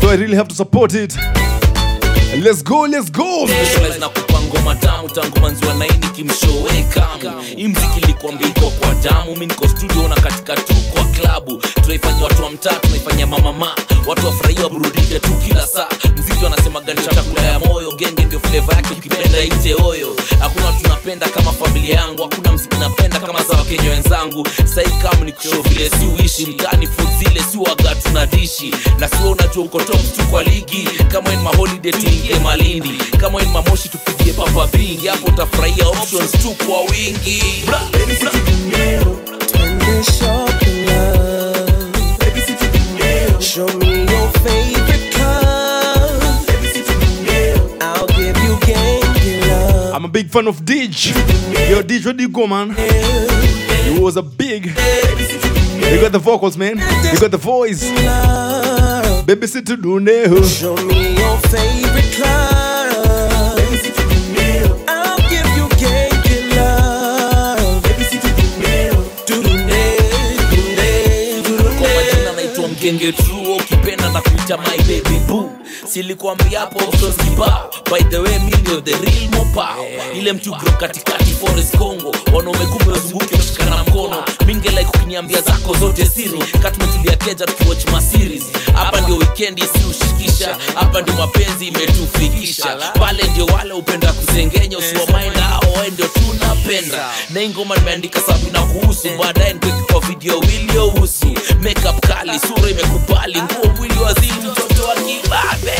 So 0.00 0.08
I 0.08 0.16
really 0.18 0.34
have 0.34 0.48
to 0.48 0.56
support 0.56 0.92
it. 0.94 1.16
Let's 2.38 2.62
go, 2.62 2.82
let's 2.82 3.10
go. 3.10 4.29
Ngoma 4.50 4.74
tamu 4.74 5.08
tangu 5.08 5.40
manzi 5.40 5.64
wa 5.66 5.74
naini 5.74 6.06
kimshowekamu 6.16 7.40
hii 7.56 7.68
mziki 7.68 7.98
ilikuambia 8.02 8.48
iko 8.48 8.70
kwa 8.70 8.94
damu. 8.94 9.36
Mi 9.36 9.46
niko 9.46 9.68
studio 9.68 10.08
na 10.08 10.14
katika 10.14 10.56
tu 10.56 10.74
kwa 10.92 11.04
klabu. 11.04 11.56
Tunaifanya 11.82 12.22
watu 12.24 12.42
wa 12.42 12.50
mtaa 12.50 12.74
tunaifanya 12.74 13.26
mamama 13.26 13.74
watu 14.06 14.26
wafurahia 14.26 14.62
waburudike 14.64 15.18
tu 15.20 15.30
kila 15.34 15.66
saa. 15.66 15.88
Mziki 16.16 16.44
wanasema 16.44 16.80
gani 16.80 17.00
chakula 17.14 17.42
ya 17.42 17.58
moyo. 17.58 17.92
Genge 17.92 18.24
ndio 18.24 18.40
fleva 18.40 18.74
yake 18.74 18.94
ukipenda 18.94 19.40
ite 19.40 19.74
oyo. 19.74 20.16
Hakuna 20.40 20.72
tunapenda 20.72 21.28
kama 21.28 21.52
familia 21.52 21.94
yangu. 21.96 22.22
Hakuna 22.22 22.52
mziki 22.52 22.76
napenda 22.76 23.20
kama 23.20 23.42
za 23.42 23.56
wakenya 23.56 23.90
wenzangu. 23.90 24.48
Sahii 24.74 25.02
kamu 25.02 25.24
ni 25.24 25.32
kushow 25.32 25.62
vile 25.62 25.90
si 25.90 26.06
uishi. 26.06 26.46
Mtani 26.46 26.86
fuzile 26.86 27.10
zile 27.28 27.40
si 27.52 27.58
waga 27.58 27.94
tunadishi 27.94 28.74
na 28.98 29.08
siwa 29.08 29.30
unajua 29.30 29.64
uko 29.64 29.80
top 29.80 30.16
tu 30.16 30.24
kwa 30.30 30.42
ligi. 30.42 30.88
Kama 31.08 31.32
in 31.32 31.40
maholiday 31.40 31.92
tuingie 31.92 32.38
malindi. 32.38 32.94
Kama 33.20 33.42
in 33.42 33.48
mamoshi 33.48 33.88
tupigie 33.88 34.32
bingi 34.72 35.06
hapo 35.06 35.26
utafurahia 35.28 35.88
options 35.88 36.32
tu 36.32 36.54
kwa 36.66 36.80
wingi 36.80 37.42
Bra, 37.66 37.80
bra. 37.92 38.00
Tender 39.46 40.04
shopping 40.04 40.86
love. 40.86 41.70
Show 43.42 43.66
me 43.78 44.04
your 44.04 44.30
favorite 44.44 45.12
color. 45.16 46.20
I'll 47.80 48.06
give 48.06 48.36
you 48.44 48.56
gangy 48.66 49.40
love. 49.48 49.94
I'm 49.94 50.04
a 50.04 50.08
big 50.08 50.30
fan 50.30 50.46
of 50.48 50.60
Dij. 50.64 51.12
Yo, 51.70 51.82
Dij, 51.82 52.04
where 52.04 52.14
do 52.14 52.22
you 52.22 52.28
go, 52.28 52.46
man? 52.46 52.74
He 53.84 53.98
was 53.98 54.16
a 54.16 54.22
big. 54.22 54.66
You 54.66 56.00
got 56.00 56.12
the 56.12 56.18
vocals, 56.20 56.56
man. 56.56 56.78
You 56.78 57.18
got 57.18 57.30
the 57.30 57.38
voice. 57.38 57.82
Baby, 59.26 59.46
sit 59.46 59.66
to 59.66 59.76
do 59.76 59.98
Show 60.44 60.76
me 60.86 61.14
your 61.16 61.38
favorite 61.38 62.16
color. 62.22 62.59
genge 72.90 73.12
tu 73.12 73.52
ukipenda 73.56 74.08
na 74.12 74.20
kuita 74.20 74.56
my 74.56 74.76
baby 74.78 75.18
boo 75.28 75.59
silikuambia 75.92 76.60
hapo 76.60 76.80
kibao 77.24 77.70
by 77.90 78.02
the 78.10 78.18
way 78.18 78.38
mi 78.38 78.50
ndio 78.60 78.80
the 78.80 78.90
real 78.90 79.28
mopao 79.30 79.86
ile 80.14 80.32
mtu 80.32 80.50
gro 80.54 80.72
katikati 80.72 81.24
forest 81.32 81.76
congo. 81.76 82.14
Wanaume 82.32 82.66
kumbe 82.66 82.92
wazunguki 82.92 83.34
washikana 83.34 83.84
mkono. 83.84 84.24
Mingelai 84.46 84.84
kukiniambia 84.84 85.40
zako 85.40 85.74
zote 85.74 86.06
siri. 86.06 86.38
Katumetulia 86.62 87.16
keja 87.16 87.46
tukiwatch 87.46 87.84
maseries 87.90 88.44
hapa 88.74 89.00
ndio 89.00 89.16
wikendi 89.16 89.62
si 89.62 89.84
ushikisha. 89.90 90.56
Hapa 90.74 91.00
ndio 91.00 91.14
mapenzi 91.14 91.66
imetufikisha. 91.66 92.76
Pale 92.98 93.22
ndio 93.28 93.46
wale 93.46 93.72
upenda 93.72 94.12
kuzengenya 94.12 94.78
usiwamaenda 94.78 95.48
ao 95.50 95.70
tunapenda. 96.08 97.10
Na 97.30 97.42
ingoma 97.42 97.76
nimeandika 97.76 98.20
sabu 98.20 98.50
na 98.52 98.62
kuhusu 98.62 99.08
baadaye 99.18 99.52
nikuweke 99.52 99.92
kwa 99.92 100.00
video 100.00 100.38
wiliohusu 100.38 101.26
makeup 101.60 102.06
kali 102.06 102.38
sura 102.38 102.70
imekubali. 102.70 103.42
Nguo 103.42 103.72
mwili 103.76 103.98
wazili 103.98 104.32
mtoto 104.32 104.84
wa 104.84 104.94
kibabe 104.94 105.79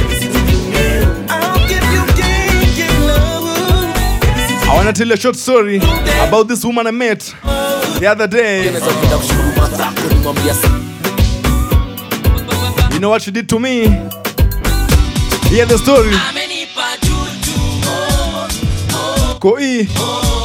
To 4.91 4.97
tell 5.05 5.11
a 5.13 5.15
short 5.15 5.37
story 5.37 5.77
about 5.77 6.49
this 6.49 6.65
woman 6.65 6.85
I 6.85 6.91
met 6.91 7.19
the 7.21 8.07
other 8.09 8.27
day. 8.27 8.65
You 12.93 12.99
know 12.99 13.09
what 13.09 13.21
she 13.21 13.31
did 13.31 13.47
to 13.47 13.57
me? 13.57 13.83
Hear 15.47 15.65
the 15.65 15.77
story. 15.77 16.11
Koi. 19.39 20.40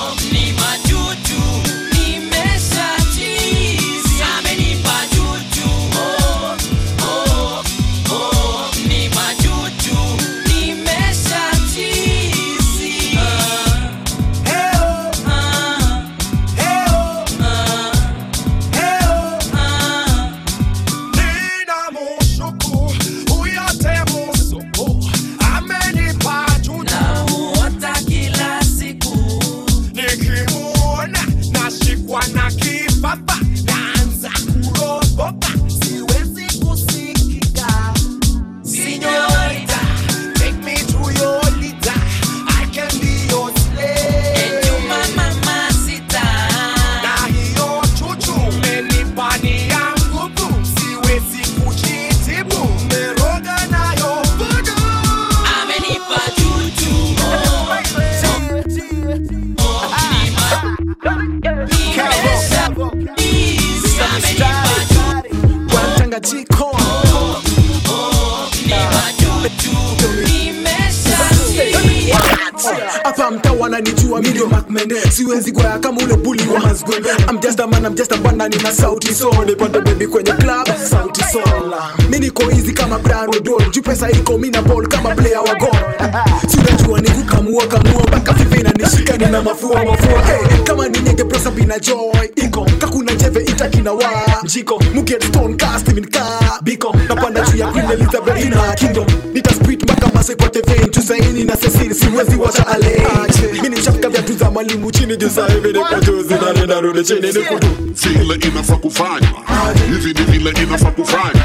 Wananijua 73.70 74.20
mi 74.22 74.28
ndio 74.28 74.46
Mark 74.46 74.70
Mende. 74.70 75.00
Siwezi 75.10 75.52
kwaya 75.52 75.78
kama 75.78 75.98
ule 76.02 76.14
bully 76.16 76.42
wa 76.54 76.60
Mazgwembe 76.60 77.08
I'm 77.30 77.40
just 77.40 77.60
a 77.60 77.66
man, 77.66 77.84
I'm 77.84 77.94
just 77.94 78.12
a 78.12 78.16
banda 78.16 78.48
nina 78.48 78.72
sauti 78.72 79.14
so 79.14 79.30
nipande 79.46 79.80
baby 79.80 80.06
kwenye 80.06 80.32
club 80.32 80.68
sauti 80.90 81.24
so 81.32 81.40
mimi 82.10 82.18
niko 82.18 82.42
easy 82.52 82.72
kama 82.72 82.98
Brian 82.98 83.26
Rodol 83.32 83.70
juu 83.70 83.82
pesa 83.82 84.10
iko 84.10 84.32
mimi 84.38 84.50
na 84.50 84.62
ball 84.62 84.86
kama 84.88 85.14
player 85.14 85.38
wa 85.38 85.54
gol 85.54 85.78
si 86.48 86.56
unajua 86.58 87.00
ni 87.00 87.10
kukamua 87.10 87.66
kamua 87.66 88.02
mpaka 88.02 88.34
fifa 88.34 88.56
inanishika 88.56 89.16
nina 89.16 89.42
mafua 89.42 89.84
mafua. 89.84 90.22
Hey, 90.22 90.58
kama 90.64 90.88
ni 90.88 90.98
nyenge 91.00 91.24
prosa 91.24 91.50
bina 91.50 91.78
joy. 91.78 92.12
Iko 92.36 92.66
kakuna 92.78 93.14
jeve 93.14 93.40
itakina 93.40 93.92
wa. 93.92 94.04
Jiko 94.44 94.82
muget 94.94 95.24
stone 95.28 95.56
cast 95.56 95.88
min 95.92 96.04
ka 96.06 96.22
biko 96.62 96.96
napanda 97.08 97.40
juu 97.40 97.58
ya 97.58 97.66
Queen 97.66 97.90
Elizabeth 97.90 98.44
ina 98.44 98.74
kingdom. 98.74 99.06
Nita 99.34 99.54
spit 99.54 99.85
ipate 100.32 100.60
vein 100.60 100.90
tusaini 100.90 101.44
na 101.44 101.56
sesiri 101.56 101.94
siwezi 101.94 102.36
wacha 102.36 102.66
ale. 102.66 103.06
Mi 103.62 103.68
ni 103.68 103.82
chapka 103.82 104.08
vya 104.08 104.22
tuza 104.22 104.50
mwalimu 104.50 104.90
chini 104.92 105.16
juu 105.16 105.28
saa 105.30 105.46
hivi 105.48 105.72
niko 105.72 105.94
juzi 106.00 106.34
na 106.34 106.52
nenda 106.52 106.80
rudi 106.80 107.04
chini 107.04 107.20
ni 107.32 107.32
kutu 107.44 107.66
vile 107.94 108.34
inafaa 108.34 108.76
kufanywa. 108.76 109.42
Hivi 109.88 110.14
ni 110.20 110.24
vile 110.38 110.50
inafaa 110.62 110.90
kufanywa. 110.90 111.42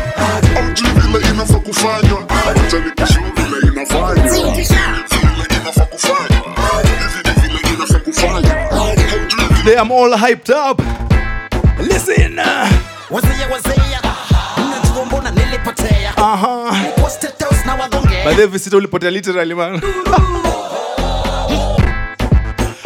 Auju 0.58 0.84
vile 1.12 1.30
inafaa 1.34 1.60
kufanywa. 1.60 2.24
Acha 2.30 2.80
nikushu 2.80 3.20
vile 3.36 3.72
inafanywa. 3.74 4.14
Vile 4.16 4.42
inafaa 5.62 5.86
kufanywa. 5.86 6.56
Hivi 6.84 7.30
ni 7.30 7.48
vile 7.58 7.74
inafaa 7.76 8.00
kufanywa. 8.00 8.56
Today 9.58 9.76
I'm 9.82 9.92
all 9.92 10.18
hyped 10.18 10.50
up. 10.72 10.82
Listen. 11.80 12.40
wazee 13.12 13.46
wazee 13.52 13.82
unajua 14.58 15.06
mbona 15.06 15.32
nilipotea. 15.32 16.18
Aha. 16.18 16.71
Way, 18.26 18.46
visita 18.46 18.78
ulipotea 18.78 19.12
literally, 19.12 19.56
man. 19.56 19.82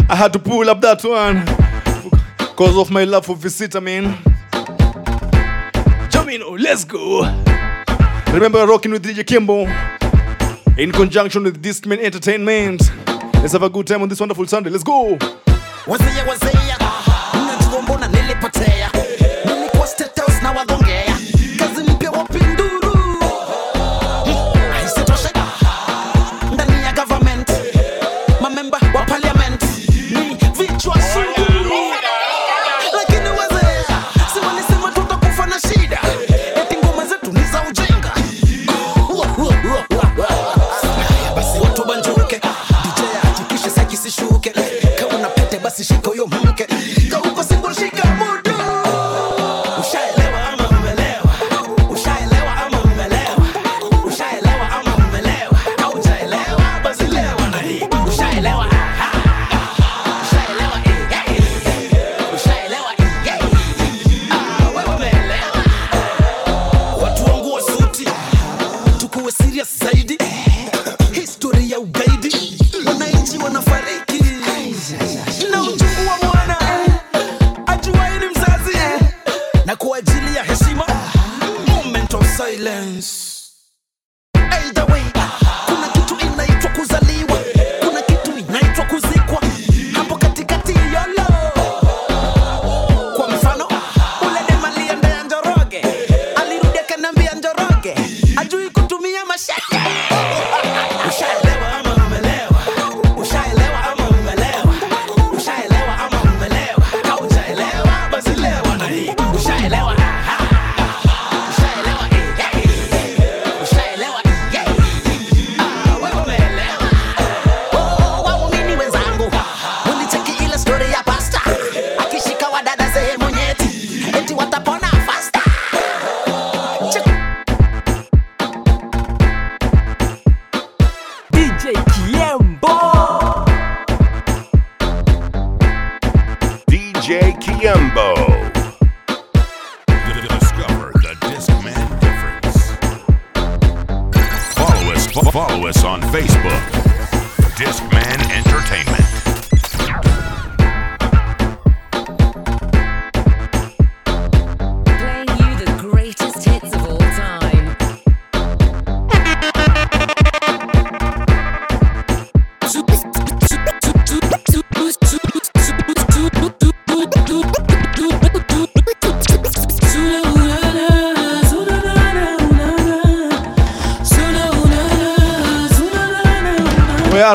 I 0.09 0.15
had 0.15 0.31
to 0.33 0.39
pull 0.39 0.69
up 0.69 0.79
that 0.81 1.03
one 1.03 1.43
cause 2.55 2.77
of 2.77 2.89
my 2.89 3.03
love 3.03 3.25
for 3.25 3.35
Visita, 3.35 3.81
man. 3.81 4.15
Jomino, 6.09 6.57
let's 6.57 6.85
go. 6.85 7.23
Remember 8.33 8.65
rocking 8.65 8.91
with 8.91 9.03
DJ 9.03 9.25
Kimbo 9.27 9.65
in 10.77 10.91
conjunction 10.93 11.43
with 11.43 11.61
Discman 11.61 11.99
Entertainment. 11.99 12.89
Let's 13.33 13.51
have 13.53 13.63
a 13.63 13.69
good 13.69 13.87
time 13.87 14.01
on 14.03 14.09
this 14.09 14.21
wonderful 14.21 14.47
Sunday. 14.47 14.69
Let's 14.69 14.83
go. 14.85 15.17
wazee 15.87 16.21
wazee 16.27 16.57
unajua 17.33 17.81
mbona 17.81 18.07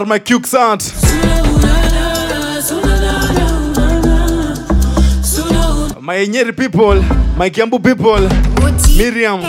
Are 0.01 0.07
my 0.07 0.19
at? 0.55 0.81
My 6.01 6.25
Nyeri 6.25 6.57
people, 6.57 7.03
my 7.37 7.51
Kiambu 7.51 7.85
people, 7.85 8.27
Miriam. 8.97 9.41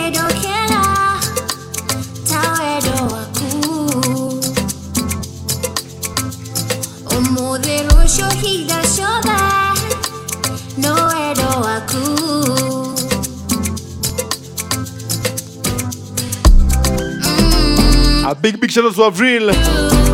A 18.24 18.34
big, 18.34 18.60
big 18.60 18.70
shout 18.70 18.84
out 18.84 18.98
to. 19.16 20.11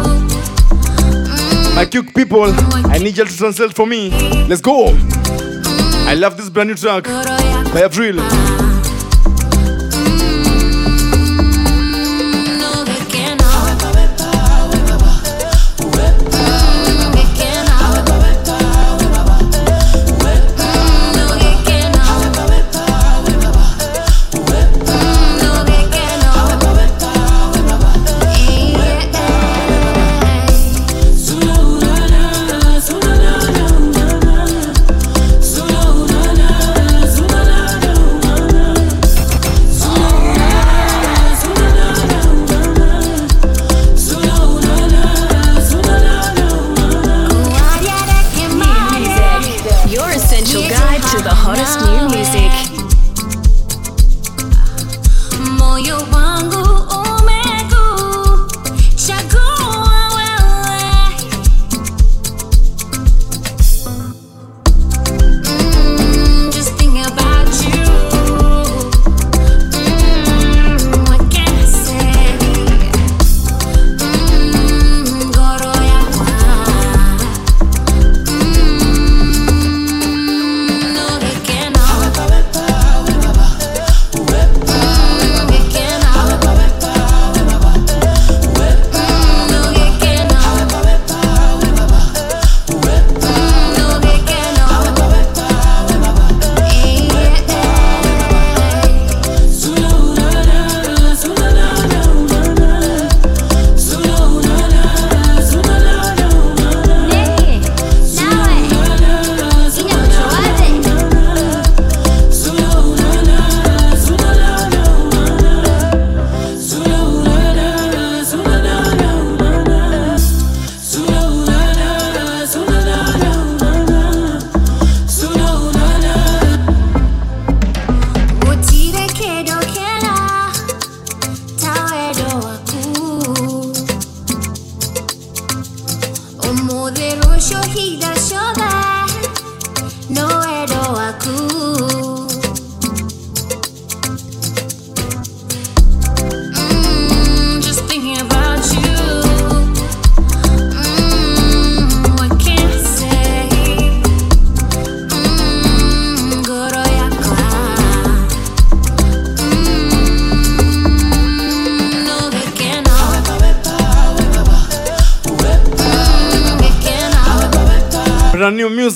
My 1.79 1.87
cute 1.87 2.13
people, 2.13 2.43
I 2.91 2.99
need 2.99 3.17
you 3.17 3.25
to 3.25 3.37
translate 3.37 3.73
for 3.73 3.87
me. 3.87 4.11
Let's 4.49 4.61
go. 4.61 4.89
I 6.09 6.15
love 6.19 6.37
this 6.37 6.51
brand 6.51 6.71
new 6.71 6.75
track 6.75 7.05
by 7.05 7.83
Avril. 7.83 8.17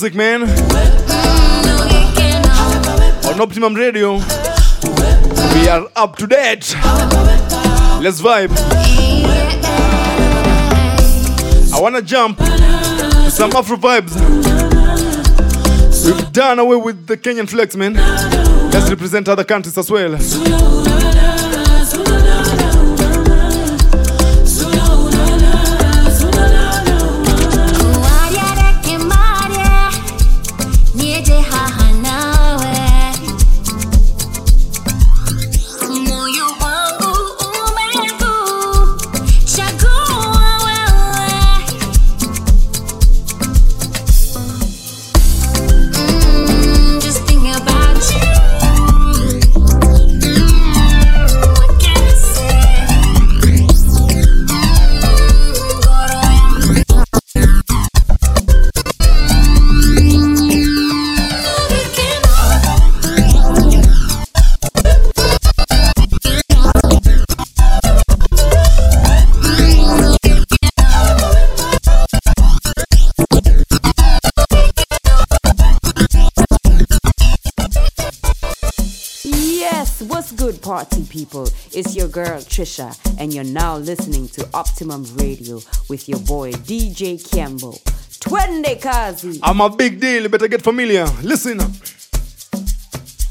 Music, 0.03 0.17
man. 0.17 0.43
On 3.25 3.41
Optimum 3.41 3.75
Radio. 3.75 4.15
We 5.55 5.69
are 5.69 5.87
up 5.95 6.17
to 6.17 6.27
date. 6.27 6.75
Let's 8.03 8.21
vibe. 8.21 8.51
I 11.73 11.81
wanna 11.81 12.03
jump 12.03 12.39
some 13.29 13.53
Afro 13.53 13.77
vibes. 13.77 14.17
We've 16.05 16.33
done 16.33 16.59
away 16.59 16.77
with 16.79 17.07
the 17.07 17.17
Kenyan 17.17 17.49
flex, 17.49 17.77
man. 17.77 17.95
Let's 18.73 18.91
represent 18.91 19.29
other 19.29 19.45
countries 19.45 19.79
as 19.79 19.89
well. 19.89 20.19
People? 81.07 81.49
It's 81.73 81.95
your 81.95 82.09
girl 82.09 82.41
Trisha, 82.41 82.97
and 83.19 83.33
you're 83.33 83.45
now 83.45 83.77
listening 83.77 84.29
to 84.29 84.49
Optimum 84.55 85.05
Radio 85.17 85.61
with 85.89 86.09
your 86.09 86.21
boy 86.21 86.53
DJ 86.53 87.19
Campbell. 87.31 87.79
Twende 88.21 88.81
Kazi. 88.81 89.41
I'm 89.43 89.61
a 89.61 89.69
big 89.69 90.01
deal. 90.01 90.23
You 90.23 90.29
better 90.29 90.49
get 90.49 90.63
familiar. 90.63 91.05
Listen. 91.23 91.61
Up. 91.61 91.71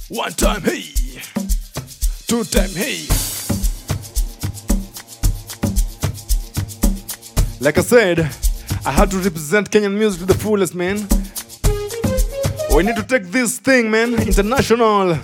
One 0.10 0.34
time, 0.34 0.62
hey. 0.62 0.84
Two 2.28 2.44
time, 2.44 2.70
hey. 2.72 3.06
Like 7.62 7.78
I 7.78 7.82
said, 7.82 8.20
I 8.86 8.92
had 8.92 9.12
to 9.12 9.18
represent 9.18 9.70
Kenyan 9.70 9.98
music 9.98 10.22
to 10.22 10.26
the 10.26 10.34
fullest, 10.34 10.74
man. 10.76 10.98
We 12.76 12.84
need 12.84 12.96
to 12.96 13.04
take 13.04 13.32
this 13.32 13.60
thing, 13.60 13.92
man, 13.92 14.16
international. 14.16 15.18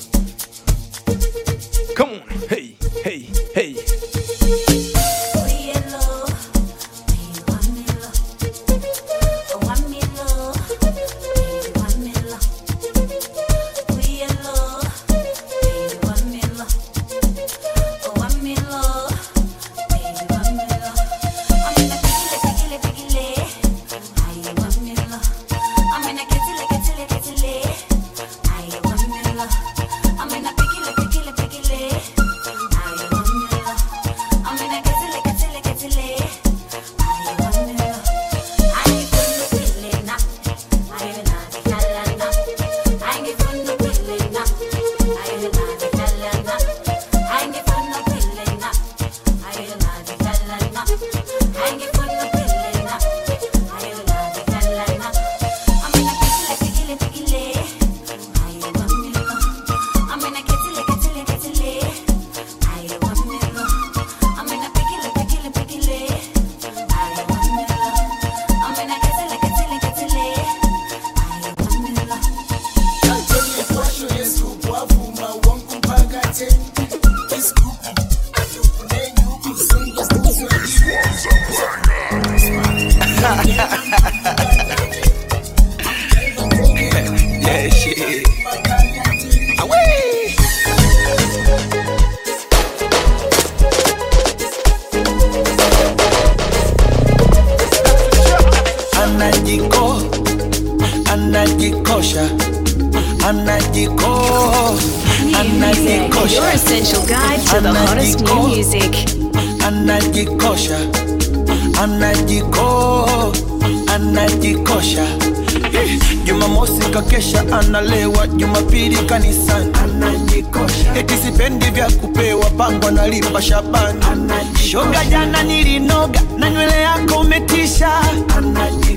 Jana 125.09 125.43
nilinoga 125.43 126.21
na 126.37 126.49
nywele 126.49 126.81
yako 126.81 127.19
umetisha, 127.19 127.89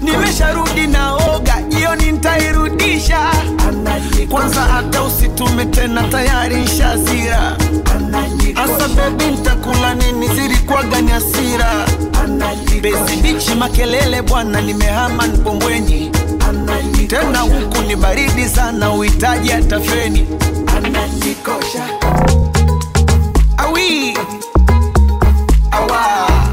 nimesharudi 0.03 0.87
naoga, 0.87 1.63
jioni 1.69 2.13
nitairudisha. 2.13 3.19
Kwanza 4.31 4.61
hata 4.61 5.03
usitume 5.03 5.65
tena, 5.67 6.03
tayari 6.03 6.57
nshazira. 6.57 7.57
Asa 8.57 8.89
bebi, 8.89 9.25
ntakula 9.25 9.95
nini? 9.95 10.29
Zilikwaga 10.29 11.01
ni 11.01 11.11
hasira. 11.11 11.87
Bezi 12.83 13.17
bichi 13.23 13.55
makelele 13.55 14.23
bwana, 14.23 14.61
nimehama 14.61 15.27
Mbombweni 15.27 16.11
tena 17.09 17.39
huku 17.41 17.83
ni 17.87 17.97
baridi 17.97 18.49
sana, 18.49 18.91
uhitaji 18.93 19.49
hata 19.49 19.81
feni. 19.81 20.27
Ananikosha 20.77 21.85
awi 23.57 24.19
awa 25.91 26.50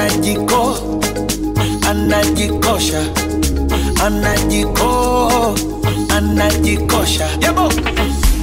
anajiko 0.00 0.76
anajikosha 1.90 3.02
anajiko 4.06 5.54
anajikosha. 6.16 7.28
Yabo 7.40 7.72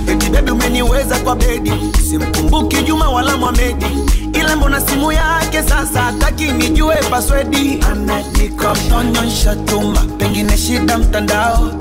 eti 0.08 0.30
bebi 0.30 0.52
umeniweza 0.52 1.20
kwa 1.20 1.36
bedi 1.36 1.72
simkumbuki 2.10 2.76
juma 2.84 3.10
wala 3.10 3.38
mwamedi 3.38 3.86
ila 4.34 4.56
mbona 4.56 4.82
simu 4.82 5.12
yake 5.12 5.64
sasa 5.64 6.14
taki 6.20 6.52
nijue 6.52 6.96
paswedi 6.96 7.80
anajikonyonsha 7.92 9.56
tuma 9.56 10.00
pengine 10.18 10.58
shida 10.58 10.98
mtandao. 10.98 11.72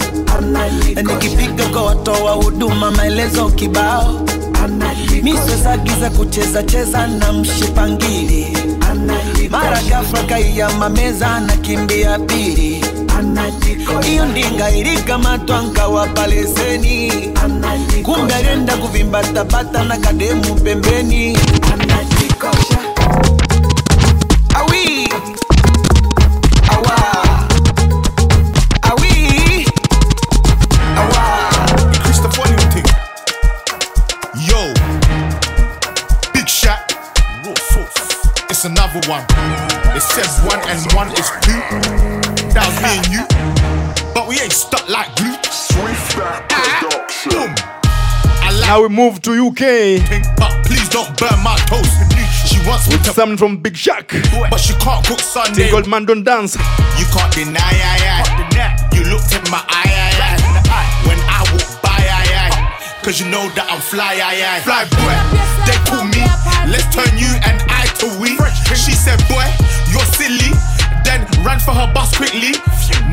Nikipiga 1.02 1.64
kwa 1.68 1.82
watoa 1.82 2.32
huduma 2.32 2.90
maelezo 2.90 3.48
kibao 3.48 4.20
miso 4.68 5.56
za 5.62 5.76
giza 5.76 6.10
kucheza 6.10 6.62
cheza 6.62 7.06
na 7.06 7.32
mshipangili. 7.32 8.46
Mara 9.50 9.82
ghafla 9.82 10.22
kaiya 10.22 10.70
mameza 10.70 11.40
na 11.40 11.56
kimbia 11.56 12.18
pili. 12.18 12.84
Iyo 14.12 14.24
ndinga 14.24 14.70
ilikamatwa 14.70 15.62
nkawa 15.62 16.06
paleseni. 16.06 17.12
Kumbe 18.02 18.34
alienda 18.34 18.76
kuvimbatabata 18.76 19.84
na 19.84 19.96
kademu 19.96 20.54
pembeni. 20.54 21.38
Anajikosha. 21.72 22.78
It 39.94 40.02
says 40.02 40.40
one 40.44 40.60
and 40.68 40.80
one 40.92 41.08
is 41.12 41.28
two. 41.44 41.60
That 42.56 42.64
was 42.68 42.76
me 42.80 42.96
and 42.96 43.08
you. 43.12 43.22
But 44.14 44.28
we 44.28 44.40
ain't 44.40 44.52
stuck 44.52 44.88
like 44.88 45.14
glue. 45.16 45.36
Ah, 46.52 46.80
boom. 47.28 47.54
I 48.44 48.50
like 48.52 48.66
Now 48.68 48.82
we 48.82 48.88
move 48.88 49.20
to 49.22 49.32
UK. 49.48 50.00
but 50.36 50.52
please 50.64 50.88
don't 50.88 51.08
burn 51.18 51.38
my 51.42 51.56
toast. 51.68 51.92
She 52.48 52.58
wants 52.66 52.88
me 52.88 52.96
With 52.96 53.04
to, 53.04 53.12
something 53.12 53.36
from 53.38 53.58
Big 53.58 53.74
Shaq. 53.74 54.08
but 54.50 54.58
she 54.58 54.74
can't 54.74 55.04
cook 55.06 55.20
Thing 55.20 55.44
Sunday. 55.44 55.70
called 55.70 55.86
Man 55.88 56.04
Don't 56.04 56.24
Dance. 56.24 56.56
You 56.98 57.06
can't 57.12 57.32
deny, 57.32 57.60
I, 57.60 58.24
I. 58.24 58.96
You 58.96 59.04
looked 59.08 59.32
in 59.32 59.44
my 59.50 59.62
eye, 59.68 59.88
eye, 59.88 60.40
eye. 60.68 60.88
When 61.08 61.18
I 61.28 61.40
walk 61.52 61.82
by, 61.82 61.96
eye, 61.96 62.48
eye. 62.48 63.02
Cause 63.02 63.18
you 63.20 63.26
know 63.30 63.48
that 63.58 63.66
I'm 63.70 63.80
fly, 63.80 64.14
eye, 64.18 64.42
eye. 64.42 64.60
Fly 64.62 64.84
boy, 64.94 65.16
they 65.66 65.78
call 65.90 66.04
me. 66.06 66.22
Let's 66.70 66.86
turn 66.94 67.10
you 67.18 67.26
and 67.42 67.58
I 67.58 67.61
to 67.61 67.61
we. 67.61 67.61
She 68.72 68.92
said, 68.92 69.20
boy, 69.28 69.44
you're 69.92 70.08
silly. 70.16 70.52
Then 71.04 71.26
ran 71.44 71.60
for 71.60 71.72
her 71.76 71.90
bus 71.92 72.16
quickly. 72.16 72.56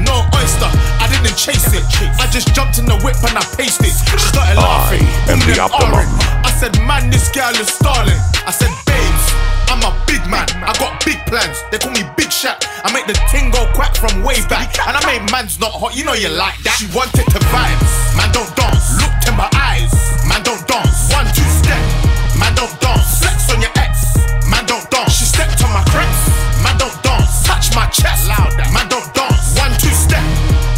No 0.05 0.23
oyster, 0.37 0.69
I 1.03 1.09
didn't 1.11 1.35
chase 1.35 1.73
it. 1.73 1.83
I 2.15 2.29
just 2.31 2.53
jumped 2.55 2.79
in 2.79 2.85
the 2.85 2.95
whip 3.03 3.19
and 3.27 3.35
I 3.35 3.43
paced 3.57 3.81
it. 3.83 3.91
She 3.91 4.29
started 4.31 4.55
laughing. 4.55 5.03
am 5.27 5.43
the 5.43 5.59
optimum. 5.59 6.07
I 6.45 6.51
said, 6.55 6.77
man, 6.87 7.09
this 7.09 7.27
girl 7.31 7.51
is 7.59 7.67
stalling. 7.67 8.19
I 8.47 8.51
said, 8.55 8.71
babes, 8.87 9.25
I'm 9.67 9.83
a 9.83 9.91
big 10.07 10.23
man. 10.29 10.47
I 10.63 10.71
got 10.79 11.03
big 11.03 11.19
plans. 11.27 11.59
They 11.71 11.77
call 11.77 11.91
me 11.91 12.07
Big 12.15 12.31
Shaq. 12.31 12.63
I 12.85 12.93
make 12.93 13.07
the 13.07 13.17
ting 13.27 13.51
go 13.51 13.67
quack 13.73 13.97
from 13.97 14.23
way 14.23 14.39
back. 14.47 14.77
And 14.87 14.95
I 14.95 15.01
make 15.05 15.25
man's 15.31 15.59
not 15.59 15.73
hot. 15.73 15.97
You 15.97 16.05
know 16.05 16.13
you 16.15 16.29
like 16.29 16.61
that. 16.63 16.77
She 16.77 16.87
wanted 16.95 17.25
to 17.25 17.39
vibes. 17.51 17.93
Man, 18.15 18.29
don't 18.31 18.49
dance. 18.55 19.01
Looked 19.01 19.27
in 19.27 19.35
my 19.35 19.49
eyes. 19.57 19.91
Man, 20.29 20.45
don't 20.45 20.61
dance. 20.69 21.09
One, 21.11 21.25
two, 21.33 21.48
Touch 27.69 27.75
my 27.75 27.85
chest. 27.91 28.27
Louder. 28.27 28.65
Man, 28.73 28.87
don't 28.89 29.13
dance. 29.13 29.57
One, 29.57 29.71
two, 29.77 29.93
step. 29.93 30.23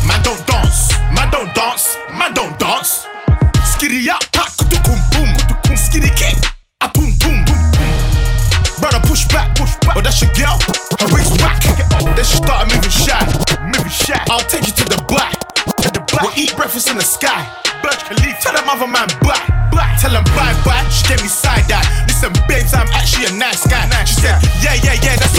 Man, 0.05 0.21
don't 0.23 0.45
dance. 0.45 0.91
Man, 1.15 1.29
don't 1.31 1.53
dance. 1.55 1.97
Man, 2.11 2.33
don't 2.33 2.57
dance. 2.59 3.07
Skitty 3.63 4.09
up, 4.09 4.21
pack, 4.31 4.51
kum 4.83 4.99
boom, 5.15 5.31
skitty 5.73 6.11
kick, 6.15 6.37
a 6.81 6.89
boom 6.93 7.15
boom 7.17 7.45
boom. 7.45 7.63
Brother 8.79 8.99
push 9.07 9.25
back, 9.29 9.55
push 9.55 9.73
back. 9.81 9.95
Oh, 9.95 10.01
that's 10.01 10.21
your 10.21 10.31
girl. 10.37 10.59
Her 10.99 11.07
waist 11.15 11.37
back. 11.39 11.63
Then 12.13 12.25
she 12.25 12.37
started 12.37 12.69
moving 12.75 12.91
shy, 12.91 13.17
moving 13.63 13.89
shy. 13.89 14.21
I'll 14.29 14.45
take 14.45 14.67
you 14.67 14.73
to 14.73 14.85
the 14.85 15.01
back, 15.07 15.33
to 15.81 15.89
the 15.89 16.01
back. 16.11 16.21
We'll 16.21 16.37
eat 16.37 16.55
breakfast 16.55 16.89
in 16.89 16.97
the 16.97 17.03
sky. 17.03 17.47
Burj 17.81 18.03
Khalifa. 18.05 18.41
Tell 18.41 18.53
them 18.53 18.69
other 18.69 18.87
man 18.87 19.07
bye, 19.21 19.39
bye. 19.71 19.95
Tell 19.97 20.11
them 20.11 20.25
bye 20.35 20.53
bye. 20.65 20.85
She 20.89 21.07
gave 21.07 21.21
me 21.21 21.29
side 21.29 21.71
eye. 21.71 22.05
Listen, 22.05 22.33
babes, 22.47 22.73
I'm 22.73 22.89
actually 22.93 23.25
a 23.25 23.33
nice 23.33 23.65
guy. 23.65 23.81
She 24.05 24.21
said, 24.21 24.37
yeah, 24.61 24.77
yeah, 24.85 24.97
yeah, 25.01 25.15
that's 25.17 25.30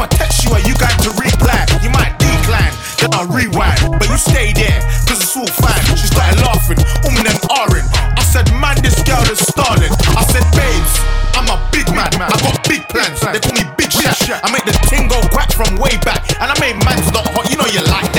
if 0.00 0.08
I 0.08 0.16
text 0.16 0.44
you, 0.44 0.50
are 0.56 0.64
you 0.64 0.72
going 0.80 0.96
to 1.04 1.12
reply? 1.12 1.60
You 1.84 1.92
might 1.92 2.16
decline. 2.16 2.72
Then 2.96 3.12
I'll 3.12 3.28
rewind. 3.28 3.84
But 4.00 4.08
you 4.08 4.16
stay 4.16 4.52
there, 4.56 4.80
cause 5.04 5.20
it's 5.20 5.36
all 5.36 5.48
fine. 5.60 5.84
She 5.96 6.08
started 6.08 6.40
laughing, 6.40 6.80
umming 7.04 7.28
and 7.28 7.40
ahhing. 7.52 7.84
I 8.16 8.24
said, 8.24 8.48
man, 8.56 8.80
this 8.80 8.96
girl 9.04 9.20
is 9.28 9.40
stalling. 9.44 9.92
I 10.16 10.24
said, 10.24 10.44
babes, 10.56 10.94
I'm 11.36 11.48
a 11.52 11.60
big 11.68 11.88
man. 11.92 12.08
I 12.16 12.32
got 12.40 12.64
big 12.64 12.88
plans. 12.88 13.20
They 13.20 13.40
call 13.40 13.52
me 13.52 13.64
Big 13.76 13.92
Shaq. 13.92 14.40
I 14.40 14.48
make 14.48 14.64
the 14.64 14.72
ting 14.88 15.08
go 15.08 15.20
quack 15.28 15.52
from 15.52 15.76
way 15.76 15.92
back. 16.00 16.24
And 16.40 16.48
I 16.48 16.56
made 16.60 16.80
man's 16.84 17.12
not 17.12 17.28
hot. 17.36 17.50
You 17.50 17.56
know 17.60 17.68
you 17.68 17.84
like 17.92 18.09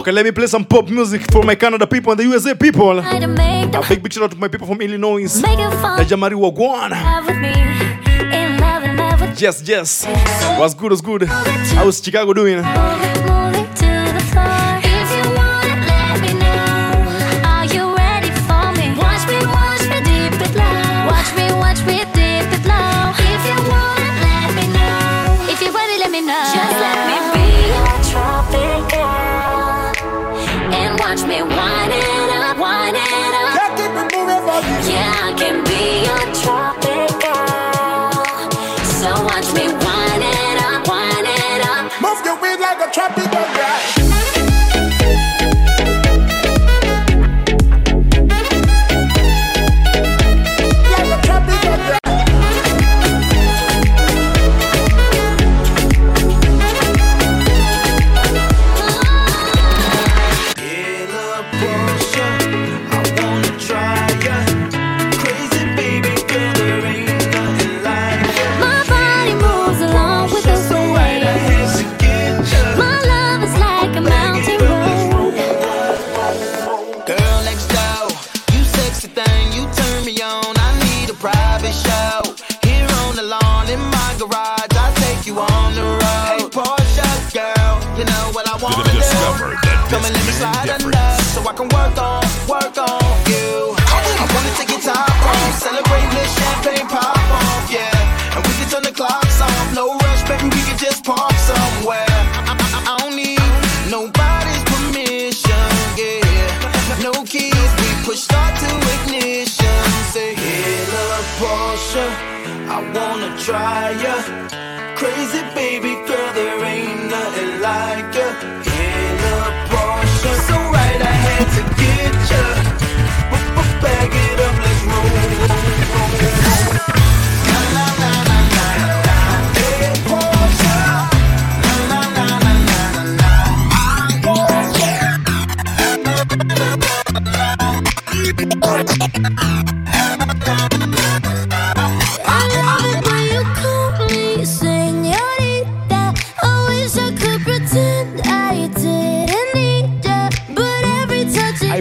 Okay, 0.00 0.12
let 0.12 0.24
me 0.24 0.30
play 0.32 0.46
some 0.46 0.64
pop 0.64 0.88
music 0.88 1.30
for 1.30 1.42
my 1.42 1.54
Canada 1.54 1.86
people 1.86 2.10
and 2.10 2.18
the 2.18 2.24
USA 2.24 2.54
people. 2.54 3.02
Try 3.02 3.18
to 3.18 3.26
make 3.26 3.74
A 3.74 3.82
big 3.86 4.02
big 4.02 4.10
shout 4.10 4.24
out 4.24 4.30
to 4.30 4.36
my 4.38 4.48
people 4.48 4.66
from 4.66 4.80
Illinois. 4.80 5.42
Make 5.42 5.58
it 5.58 5.70
fun. 5.72 5.98
The 5.98 6.04
Jamari 6.04 6.32
Wagwan. 6.32 6.90
love 6.92 7.26
with 7.26 7.36
me. 7.36 7.50
In 8.34 8.58
love 8.58 8.82
and 8.82 8.96
love 8.96 9.20
with 9.20 9.38
Yes, 9.42 9.60
yes. 9.68 10.06
What's 10.58 10.72
good, 10.72 10.92
what's 10.92 11.02
good. 11.02 11.24
How's 11.24 12.02
Chicago 12.02 12.32
doing? 12.32 12.62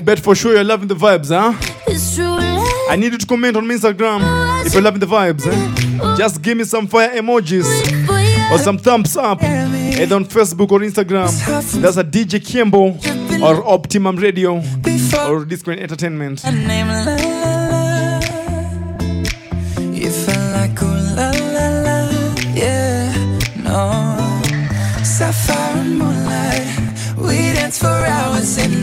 Bet 0.10 0.20
for 0.20 0.34
sure 0.34 0.56
you're 0.56 0.64
loving 0.64 0.88
the 0.88 0.96
vibes, 0.96 1.30
huh? 1.30 1.54
I 2.92 2.96
need 2.96 3.12
you 3.12 3.20
to 3.20 3.28
comment 3.28 3.56
on 3.56 3.68
my 3.68 3.76
Instagram 3.76 4.20
if 4.66 4.74
you're 4.74 4.82
loving 4.82 5.00
the 5.00 5.06
vibes. 5.06 5.46
Eh? 5.46 6.16
Just 6.18 6.42
give 6.42 6.58
me 6.58 6.64
some 6.64 6.88
fire 6.88 7.10
emojis 7.10 7.68
or 8.52 8.58
some 8.58 8.80
thumbs 8.80 9.16
up, 9.16 9.44
either 9.44 10.16
on 10.16 10.26
Facebook 10.26 10.72
or 10.72 10.80
Instagram. 10.80 11.30
That's 11.80 11.98
a 11.98 12.04
DJ 12.04 12.44
Kimbo 12.44 12.98
or 13.46 13.64
Optimum 13.68 14.16
Radio 14.16 14.64
or 15.28 15.46
Discord 15.46 15.78
Entertainment. 15.78 16.44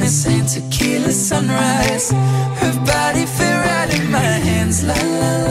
In 0.07 0.45
the 0.45 0.61
tequila 0.61 1.11
sunrise. 1.11 2.13
Her 2.13 2.73
body 2.87 3.27
fit 3.27 3.57
right 3.67 3.91
in 3.99 4.09
my 4.11 4.19
hands, 4.19 4.85
la 4.85 4.95
la 4.95 5.37
la. 5.39 5.46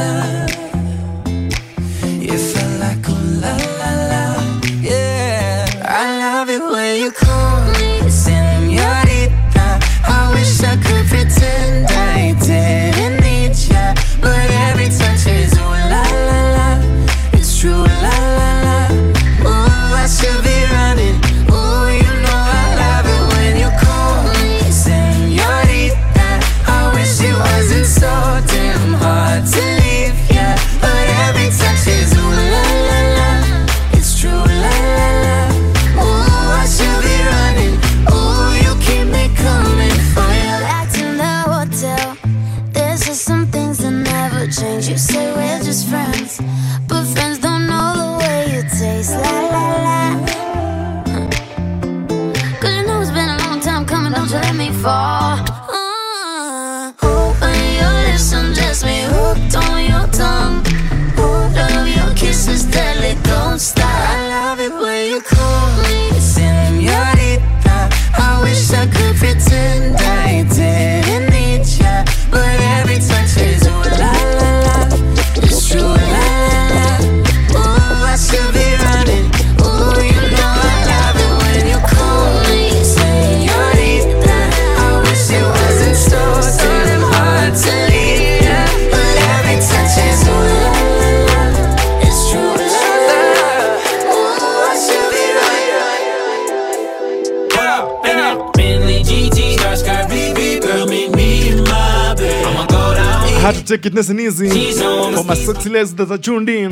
Take 103.66 103.86
it 103.86 103.94
nice 103.94 104.10
and 104.10 104.20
easy 104.20 104.50
for 104.50 105.24
my 105.24 105.34
sexy 105.34 105.70
ladies 105.70 105.96
that 105.96 106.12
are 106.12 106.18
tuned 106.18 106.50
in. 106.50 106.72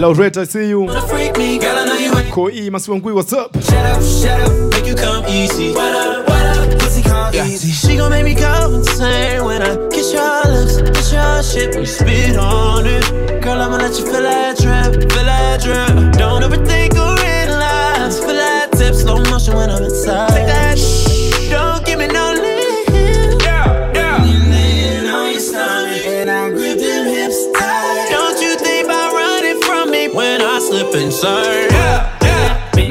Laurette, 0.00 0.36
I 0.38 0.44
see 0.44 0.68
you. 0.68 0.88
Freak 1.08 1.36
me, 1.38 1.58
girl, 1.58 1.78
I 1.78 1.84
know. 1.84 2.30
Koi 2.32 2.50
Masiwangui, 2.70 3.14
what's 3.14 3.32
up? 3.32 3.54
Shut 3.62 3.74
up, 3.74 4.02
shut 4.02 4.40
up, 4.40 4.72
make 4.72 4.86
you 4.86 4.94
come 4.96 5.24
easy. 5.26 5.72
What 5.72 5.94
up, 5.94 6.28
what 6.28 6.46
up, 6.46 6.78
pussy 6.80 7.02
come 7.02 7.34
easy. 7.34 7.70
She 7.70 7.96
gon' 7.96 8.10
make 8.10 8.24
me 8.24 8.34
go 8.34 8.74
insane 8.74 9.44
when 9.44 9.62
I 9.62 9.76
kiss 9.90 10.12
your 10.12 10.42
lips, 10.50 10.82
kiss 10.96 11.12
your 11.12 11.42
shit, 11.42 11.76
we 11.76 11.86
spit 11.86 12.36
on 12.36 12.86
it. 12.86 13.42
Girl, 13.42 13.60
I'ma 13.60 13.76
let 13.76 13.96
you 13.98 14.04
feel 14.04 14.22
that 14.22 14.60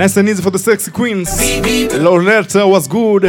Nice 0.03 0.17
and 0.17 0.27
easy 0.27 0.43
for 0.43 0.51
the 0.51 0.59
sexy 0.59 0.91
queens. 0.91 1.29
Loretta 1.97 2.67
was 2.67 2.89
good. 2.89 3.23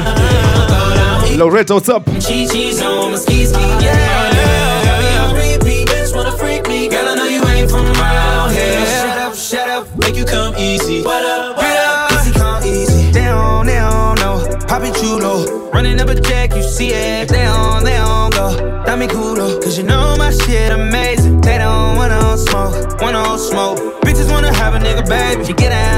Loretta, 1.38 1.74
what's 1.74 1.88
up? 1.88 2.04
Cheese, 2.18 2.50
cheese 2.50 2.82
on 2.82 3.12
my 3.12 3.16
ski 3.16 3.46
ski, 3.46 3.60
yeah. 3.60 4.82
Got 4.82 4.98
me 4.98 5.16
on 5.22 5.34
repeat, 5.36 5.86
bitch 5.86 6.12
wanna 6.16 6.36
freak 6.36 6.66
me. 6.66 6.88
Girl, 6.88 7.06
I 7.06 7.14
know 7.14 7.26
you 7.26 7.44
ain't 7.46 7.70
from 7.70 7.86
around 7.86 8.54
here. 8.54 8.84
Shut 8.86 9.18
up, 9.18 9.34
shut 9.36 9.68
up, 9.68 9.98
make 9.98 10.16
you 10.16 10.24
come 10.24 10.56
easy. 10.56 11.04
What 11.04 11.24
up, 11.24 11.56
what 11.58 11.76
up? 11.76 12.10
Pussy 12.10 12.32
come 12.32 12.64
easy. 12.64 13.12
They 13.12 13.26
don't, 13.26 13.66
they 13.66 13.78
don't 13.78 14.18
know. 14.18 14.66
Poppy 14.66 14.90
chulo. 14.98 15.70
Running 15.70 16.00
up 16.00 16.08
a 16.08 16.20
check, 16.20 16.56
you 16.56 16.64
see 16.64 16.90
it. 16.90 17.28
They 17.28 17.44
don't, 17.44 17.84
they 17.84 17.98
don't 17.98 18.34
go. 18.34 18.50
Dame 18.84 19.06
culo. 19.08 19.62
Cause 19.62 19.78
you 19.78 19.84
know 19.84 20.16
my 20.18 20.32
shit 20.32 20.72
amazing. 20.72 21.40
They 21.40 21.58
don't 21.58 21.94
want 21.94 22.10
no 22.10 22.34
smoke, 22.34 23.00
want 23.00 23.12
no 23.12 23.36
smoke. 23.36 23.78
Bitches 24.02 24.28
wanna 24.28 24.52
have 24.52 24.74
a 24.74 24.80
nigga, 24.80 25.08
baby. 25.08 25.46
You 25.46 25.54
get 25.54 25.68
down 25.68 25.93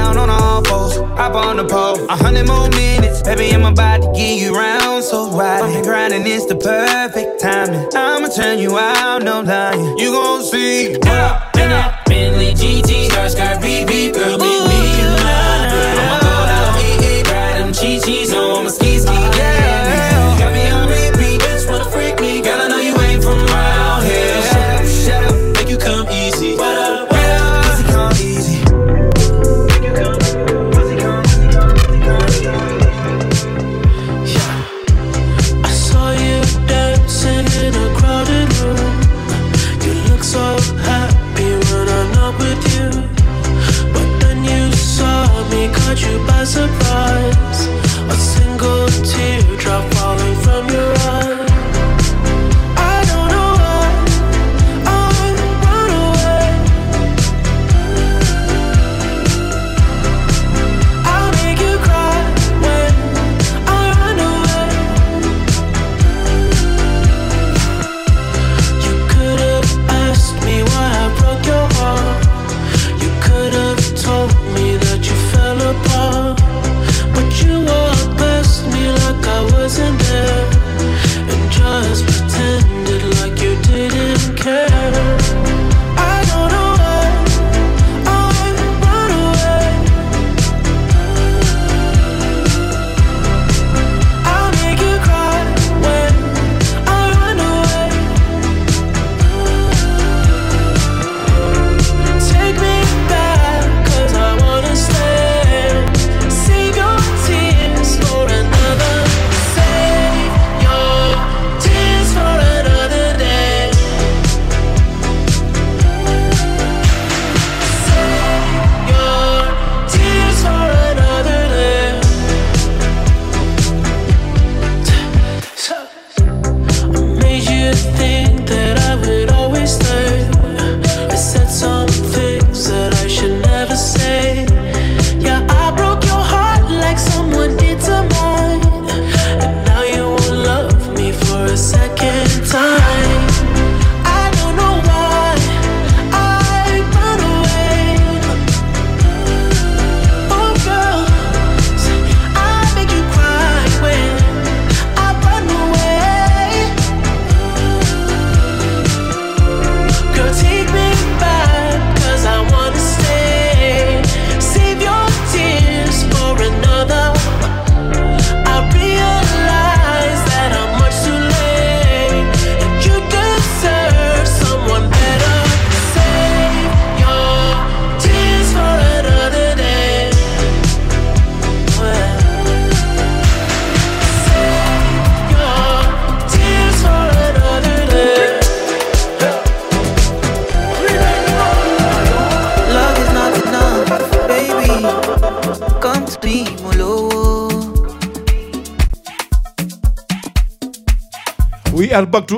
on 1.37 1.57
the 1.57 1.65
pole. 1.65 2.03
A 2.09 2.15
hundred 2.15 2.47
more 2.47 2.69
minutes. 2.69 3.21
Baby, 3.21 3.53
I'm 3.53 3.65
about 3.65 4.01
to 4.01 4.11
get 4.13 4.39
you 4.39 4.55
round. 4.55 5.03
So 5.03 5.29
right. 5.31 5.61
I'm 5.61 5.83
grinding, 5.83 6.25
it's 6.25 6.45
the 6.45 6.55
perfect 6.55 7.39
timing. 7.39 7.87
I'ma 7.95 8.27
turn 8.27 8.59
you 8.59 8.77
out, 8.77 9.23
no 9.23 9.41
lying. 9.41 9.97
You 9.97 10.11
gon' 10.11 10.43
see. 10.43 10.97
Yeah, 11.05 11.51
yeah. 11.55 12.03
Bentley 12.07 12.53
GT, 12.53 13.09
skirt, 13.09 13.31
skirt, 13.31 13.57
BB, 13.61 14.13
girl, 14.13 14.37
meet 14.37 14.67
me 14.67 14.76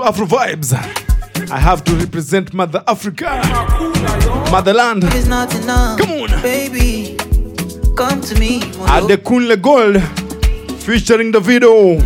Afro 0.10 0.26
vibes. 0.26 0.74
I 1.52 1.60
have 1.60 1.84
to 1.84 1.94
represent 1.94 2.52
Mother 2.52 2.84
Africa, 2.88 3.44
Motherland. 4.50 5.04
It's 5.04 5.28
not 5.28 5.54
enough. 5.54 6.00
Come 6.00 6.12
on. 6.24 6.42
Baby, 6.42 7.16
come 7.96 8.20
to 8.22 8.40
me. 8.40 8.60
Oh 8.64 8.88
Adekunle 8.90 9.62
Gold 9.62 10.02
featuring 10.82 11.32
Davido. 11.32 12.00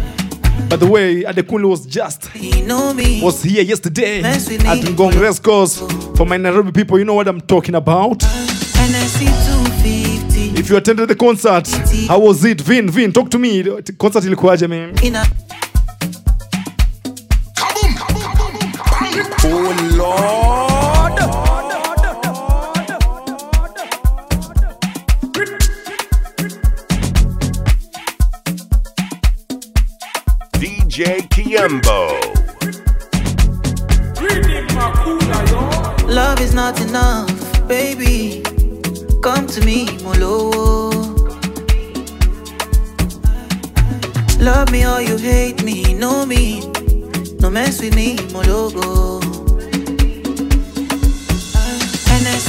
By 0.69 0.75
the 0.75 0.85
way, 0.85 1.23
Adekunle 1.23 1.69
was 1.69 1.85
just 1.85 2.35
me. 2.35 3.21
was 3.23 3.41
here 3.41 3.63
yesterday 3.63 4.21
at 4.21 4.41
Ngong 4.81 5.41
Course. 5.41 5.79
For 6.17 6.25
my 6.25 6.35
Nairobi 6.35 6.73
people, 6.73 6.99
you 6.99 7.05
know 7.05 7.13
what 7.13 7.29
I'm 7.29 7.39
talking 7.39 7.75
about. 7.75 8.21
If 10.59 10.69
you 10.69 10.75
attended 10.75 11.07
the 11.07 11.15
concert, 11.15 11.69
how 12.09 12.19
was 12.19 12.43
it? 12.43 12.59
Vin, 12.59 12.89
Vin, 12.89 13.13
talk 13.13 13.29
to 13.29 13.39
me. 13.39 13.63
Concert 13.97 14.25
ilikuwaje, 14.25 14.67
man? 14.67 14.93
Oh 19.55 19.69
Lord. 19.99 21.13
DJ 30.53 31.27
Kiembo. 31.29 32.19
Love 36.07 36.41
is 36.41 36.53
not 36.53 36.79
enough, 36.81 37.67
baby. 37.67 38.41
Come 39.21 39.47
to 39.47 39.63
me, 39.65 39.85
Molo. 40.03 40.49
Love 44.39 44.71
me 44.71 44.85
or 44.85 45.01
you 45.01 45.17
hate 45.17 45.63
me, 45.63 45.93
know 45.93 46.25
me. 46.25 46.61
No 47.39 47.49
mess 47.49 47.81
with 47.81 47.95
me, 47.95 48.17
Mologo. 48.33 49.32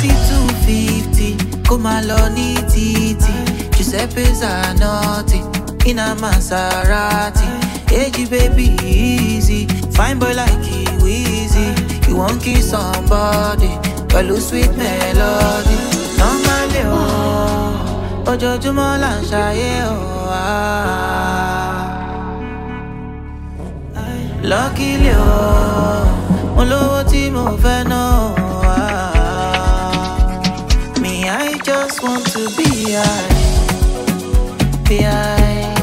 250, 0.09 1.63
come 1.65 1.87
along, 1.87 2.35
titi. 2.69 3.33
Giuseppe 3.77 4.25
Zanotti, 4.35 5.41
in 5.87 5.99
a 5.99 6.15
Maserati. 6.15 7.49
Hey, 7.89 8.11
baby, 8.27 8.77
easy. 8.83 9.67
Fine 9.93 10.19
boy 10.19 10.35
like 10.35 10.51
Weezy. 11.03 11.75
You 12.09 12.17
won't 12.17 12.43
kiss 12.43 12.71
somebody, 12.71 13.71
but 14.09 14.25
lose 14.27 14.49
sweet 14.49 14.71
melody. 14.77 15.77
Normally, 16.19 16.83
oh, 16.87 18.31
ojoojúmọ́ 18.31 18.91
là 19.03 19.11
ń 19.19 19.21
ṣayé 19.31 19.73
oh. 19.93 20.29
ah. 20.31 21.15
Luckily, 24.51 25.13
oh, 25.17 26.05
mo 26.57 26.63
tí 27.11 27.23
mo 27.35 27.45
fẹ́ 27.63 27.81
ná 27.91 28.43
want 32.05 32.27
to 32.27 32.51
be 32.57 32.93
high, 32.93 33.29
be 34.89 34.99
high, 35.03 35.75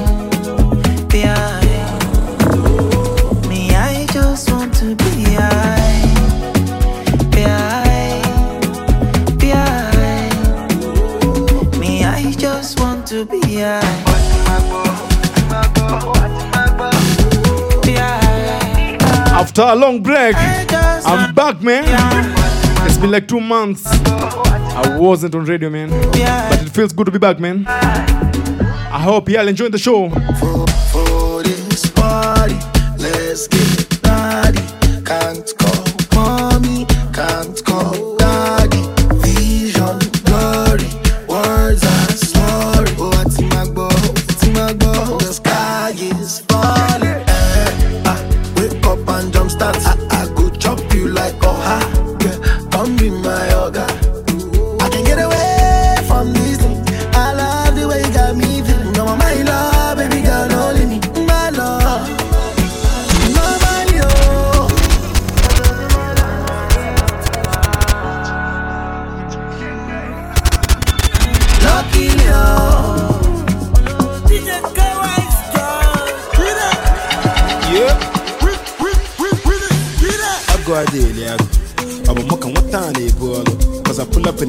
be 1.08 1.22
high. 1.22 1.62
Me, 3.48 3.76
I 3.76 4.06
just 4.12 4.52
want 4.52 4.74
to 4.76 4.96
be 4.96 5.24
high, 5.34 6.02
be 7.32 7.42
high. 7.42 8.20
Me, 11.80 12.04
I 12.04 12.32
just 12.38 12.80
want 12.80 13.08
to 13.08 13.26
be. 13.26 13.42
After 19.34 19.64
a 19.64 19.76
long 19.76 20.04
break, 20.04 20.36
I'm 20.38 21.34
back, 21.34 21.62
man. 21.62 22.41
Been 23.02 23.10
like 23.10 23.28
two 23.28 23.42
months. 23.42 23.84
I 23.88 24.98
wasn't 25.00 25.34
on 25.34 25.46
radio, 25.46 25.72
man. 25.72 25.90
But 25.90 26.62
it 26.62 26.70
feels 26.70 26.94
good 26.94 27.06
to 27.06 27.12
be 27.12 27.18
back, 27.18 27.40
man. 27.40 27.66
I 27.68 29.00
hope 29.02 29.28
y'all 29.28 29.48
enjoying 29.48 29.72
the 29.72 29.80
show. 29.80 30.10
For 30.92 31.42
this 31.42 31.90
party, 31.90 32.54
let's 33.00 33.48
get 33.48 33.81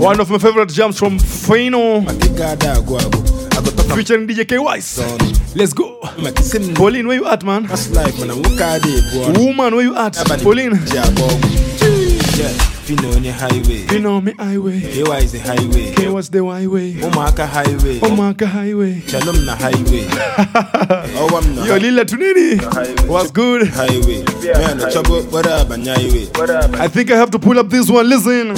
One 0.03 0.19
of 0.19 0.29
my 0.31 0.39
favorite 0.39 0.69
jams 0.69 0.99
from 0.99 1.17
Phyno 1.17 2.05
Gada 2.37 2.81
ago 2.81 2.97
ago. 2.97 3.23
featuring 3.95 4.27
DJ 4.27 4.43
Kaywise. 4.45 4.99
Let's 5.55 5.73
go. 5.73 6.01
Pauline, 6.75 7.07
where 7.07 7.19
you 7.19 7.27
at, 7.29 7.45
man? 7.45 7.67
That's 7.67 7.89
life, 7.91 8.19
man. 8.19 8.31
I'm 8.33 8.43
working 8.43 8.59
hard, 8.59 8.83
boy. 8.83 9.41
Woman, 9.41 9.77
where 9.77 9.85
you 9.85 9.97
at? 9.97 10.15
Pauline. 10.43 10.73
Phyno 12.83 13.15
on 13.15 13.23
the 13.23 13.31
highway. 13.31 13.87
Phyno 13.87 14.21
me 14.25 14.33
highway. 14.33 14.81
Kewa 14.81 15.23
is 15.23 15.31
the 15.31 15.39
highway. 15.39 15.95
K 15.95 16.09
was 16.09 16.31
the 16.31 16.45
highway. 16.45 16.95
Omaka 16.95 17.47
highway. 17.47 18.01
Omaka 18.01 18.45
highway. 18.45 18.99
Shalom 19.07 19.45
na 19.47 19.55
highway. 19.55 20.09
oh, 21.15 21.41
I'm 21.41 21.55
na 21.55 21.65
Yo, 21.65 21.77
Lila 21.77 22.05
Tunini. 22.05 23.07
What's 23.07 23.31
good? 23.31 23.69
highway. 23.69 24.25
Man, 24.53 24.91
trouble, 24.91 25.23
what 25.31 25.47
up, 25.47 25.69
highway. 25.69 26.81
I 26.81 26.89
think 26.89 27.13
I 27.13 27.17
have 27.17 27.31
to 27.31 27.39
pull 27.39 27.57
up 27.61 27.69
this 27.69 27.89
one. 27.89 28.09
Listen. 28.09 28.57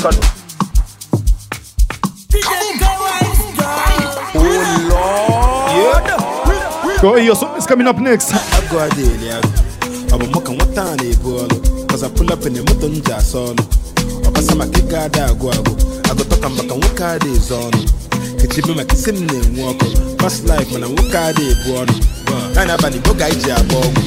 Go, 7.04 7.20
song 7.34 7.54
is 7.58 7.66
coming 7.66 7.86
up 7.86 7.98
next. 7.98 8.32
Ago 8.32 8.80
adeli 8.80 9.28
ago. 9.28 9.48
Abo 10.14 10.26
moka 10.26 10.52
nwata 10.52 10.84
na-ebu 10.96 11.36
ọlụ. 11.36 11.86
Cause 11.88 12.02
I 12.02 12.08
pull 12.08 12.32
up 12.32 12.46
in 12.46 12.54
the 12.54 12.62
moto 12.62 12.88
nji 12.88 13.12
asa 13.12 13.38
ọnụ. 13.38 13.62
Ọbasa 14.26 14.54
maka 14.54 14.78
ịga 14.78 15.02
ada 15.04 15.26
agụ 15.26 15.50
agụ. 15.52 15.72
Agụtọka 16.10 16.48
maka 16.48 16.74
nwoke 16.74 17.04
ada 17.04 17.26
ezo 17.26 17.56
ọnụ. 17.60 17.80
Kechibe 18.40 18.74
maka 18.74 18.94
isi 18.96 19.10
m 19.12 19.26
na-enwu 19.26 19.70
ọkụ. 19.70 19.86
Fast 20.22 20.44
life 20.48 20.72
mana 20.72 20.86
nwoke 20.86 21.18
ada 21.18 21.42
ebu 21.42 21.70
ọnụ. 21.80 21.94
Ya 22.56 22.64
na 22.64 22.74
abalị 22.74 22.98
boga 23.04 23.28
iji 23.28 23.50
agba 23.52 23.74
ọgwụ. 23.74 24.00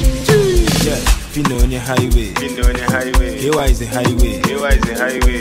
Yeah, 0.84 0.94
Phyno 1.32 1.56
onye 1.62 1.78
highway. 1.78 2.32
Kewa 3.40 3.64
is 3.70 3.78
the 3.78 3.86
highway. 3.86 4.40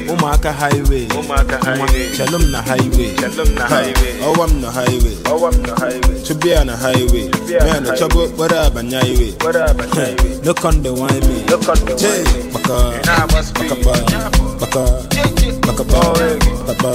Ụmụaka 0.10 0.52
highway. 0.54 1.08
Nwa, 1.08 1.88
Shalom 2.18 2.52
na 2.52 2.62
highway. 2.62 3.10
Ha, 3.68 3.82
Ọwa 4.28 4.48
m 4.50 4.62
na 4.62 4.72
highway. 4.72 5.16
Chubia 6.24 6.64
na 6.66 6.76
highway. 6.78 7.30
Man, 7.66 7.84
the 7.84 7.96
trouble, 7.98 8.28
what 8.38 8.52
up, 8.52 8.76
and 8.76 8.92
highway. 8.94 9.32
Look 10.44 10.66
on 10.66 10.82
the 10.84 10.94
wine. 10.94 11.22
Me. 11.28 11.44
Jay, 11.98 12.24
baka, 12.52 12.76
baka 13.54 13.76
ba, 13.84 13.94
baka, 14.60 14.84
baka 15.68 15.84
ba, 15.84 16.02
baka, 16.68 16.92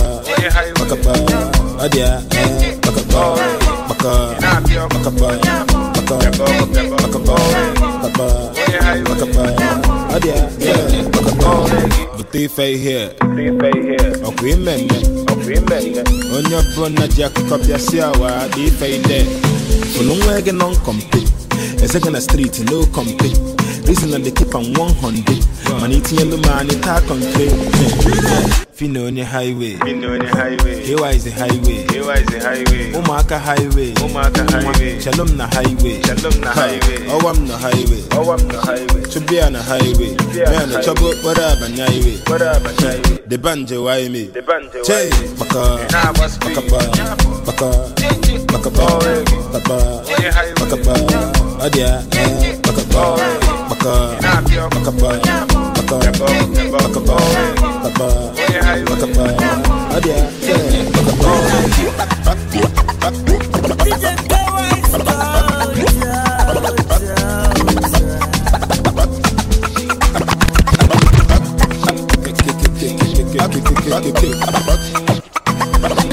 baka 0.78 0.96
ba, 1.04 1.12
adia, 1.84 2.22
eh, 2.36 2.76
baka 2.82 3.02
ba, 3.12 3.22
baka, 3.88 4.12
baka 4.92 5.10
ba, 5.10 5.28
baka, 5.94 6.16
baka 7.00 7.18
ba, 7.18 7.34
baka, 7.34 7.81
baka 8.02 9.26
ba, 9.30 9.44
adia, 10.14 10.34
yeah, 10.58 11.06
baka 11.14 11.32
ba. 11.38 11.50
Bute 12.18 12.44
ife 12.44 12.66
here, 12.82 13.10
ọkụ 14.26 14.46
imemme, 14.46 14.98
onye 16.36 16.56
ọbụla 16.56 17.06
ji 17.08 17.22
akụkọ 17.24 17.56
bịa 17.66 17.78
si 17.78 18.00
awa 18.00 18.30
dị 18.56 18.64
ife 18.66 18.86
ide. 18.96 19.24
Fụlụ 19.94 20.14
nwa 20.18 20.40
gị 20.40 20.52
nọ 20.52 20.66
nkọmpe, 20.70 21.18
eze 21.84 21.98
gị 22.00 22.10
na 22.10 22.20
street 22.20 22.58
no 22.70 22.84
kompe. 22.92 23.28
Reason 23.86 24.14
and 24.14 24.24
the 24.24 24.30
keep 24.30 24.54
on 24.54 24.72
100. 24.74 25.80
Man, 25.80 25.90
eating 25.90 26.18
yellow 26.18 26.38
man, 26.46 26.70
it 26.70 26.82
talk 26.82 27.02
on 27.10 27.18
clay. 27.34 27.50
Phyno 28.78 29.08
on 29.08 29.16
your 29.16 29.26
highway. 29.26 29.74
Phyno 29.82 30.14
on 30.14 30.22
your 30.22 30.30
highway. 30.36 30.86
Here 30.86 31.06
is 31.10 31.24
the 31.24 31.32
highway. 31.32 31.82
Here 31.90 32.12
is 32.14 32.26
the 32.30 32.38
highway. 32.38 32.92
Umaka 32.94 33.38
highway. 33.38 33.90
Umaka 33.98 34.46
highway. 34.50 35.00
Shalom 35.00 35.36
na 35.36 35.46
highway. 35.48 36.00
Shalom 36.02 36.40
na 36.40 36.52
highway. 36.54 37.06
Oh, 37.10 37.26
I'm 37.26 37.46
highway. 37.46 38.02
Oh, 38.12 38.30
I'm 38.30 38.38
highway. 38.62 39.02
On 39.42 39.52
the 39.52 39.62
highway. 39.62 40.14
be 40.14 40.46
on 40.46 40.50
Man, 40.50 40.68
the 40.70 40.78
the 40.78 40.82
trouble, 40.82 41.12
what 41.26 41.38
up, 41.38 41.60
and 41.62 41.74
highway. 41.74 42.22
Up, 42.22 42.62
and 42.62 42.78
highway. 42.78 43.18
The 43.26 43.38
banjo, 43.38 43.84
why 43.84 44.08
me? 44.08 44.26
The 44.30 44.42
banjo, 44.42 44.82
Che, 44.84 45.10
why 45.10 45.26
me? 45.26 45.34
baka, 45.34 45.62
what's 46.22 46.38
baka 46.38 46.62
ba, 46.70 46.80
baka, 47.46 47.68
baka 48.46 48.70
ba, 48.70 48.86
baka, 49.52 49.78
baka 50.54 50.76
ba, 50.86 50.94
adia, 51.66 52.02
eh, 52.14 52.62
eh, 53.84 54.18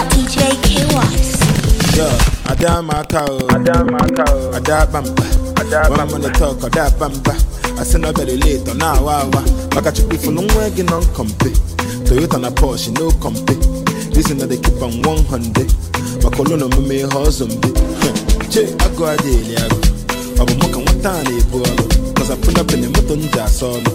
DJ 0.09 0.38
Kaywise. 0.63 1.39
Bamba. 4.91 5.24
When 5.89 5.99
talk, 6.34 6.63
ada 6.63 6.89
bamba. 6.97 7.59
Say 7.84 7.99
no 7.99 8.11
very 8.11 8.38
late 8.38 8.68
on 8.69 8.77
now, 8.77 9.03
wow, 9.03 9.30
wow. 9.31 9.43
Maka 9.76 9.91
chupi 9.91 10.18
for 10.23 10.31
no 10.31 10.41
working 10.56 10.91
on 10.91 11.03
compe. 11.15 11.49
Toyota 12.06 12.39
na 12.39 12.49
Porsche, 12.49 12.91
no 12.99 13.10
compe. 13.22 13.56
Listen 14.15 14.38
that 14.39 14.47
they 14.49 14.57
keep 14.57 14.81
on 14.81 15.01
100. 15.01 15.68
Makolono 16.22 16.68
me 16.77 16.88
me 16.88 17.01
husband. 17.01 17.64
Che, 18.49 18.65
I 18.65 18.89
go 18.97 19.06
a 19.06 19.15
daily, 19.18 19.56
I 19.57 19.68
go. 19.69 19.77
Abu 20.41 20.53
moka 20.57 20.80
watani 20.81 21.38
bolo. 21.51 22.14
Cause 22.15 22.31
I 22.31 22.35
pull 22.41 22.57
up 22.60 22.72
in 22.73 22.81
the 22.81 22.89
motor 22.89 23.15
nja 23.15 23.47
solo. 23.47 23.91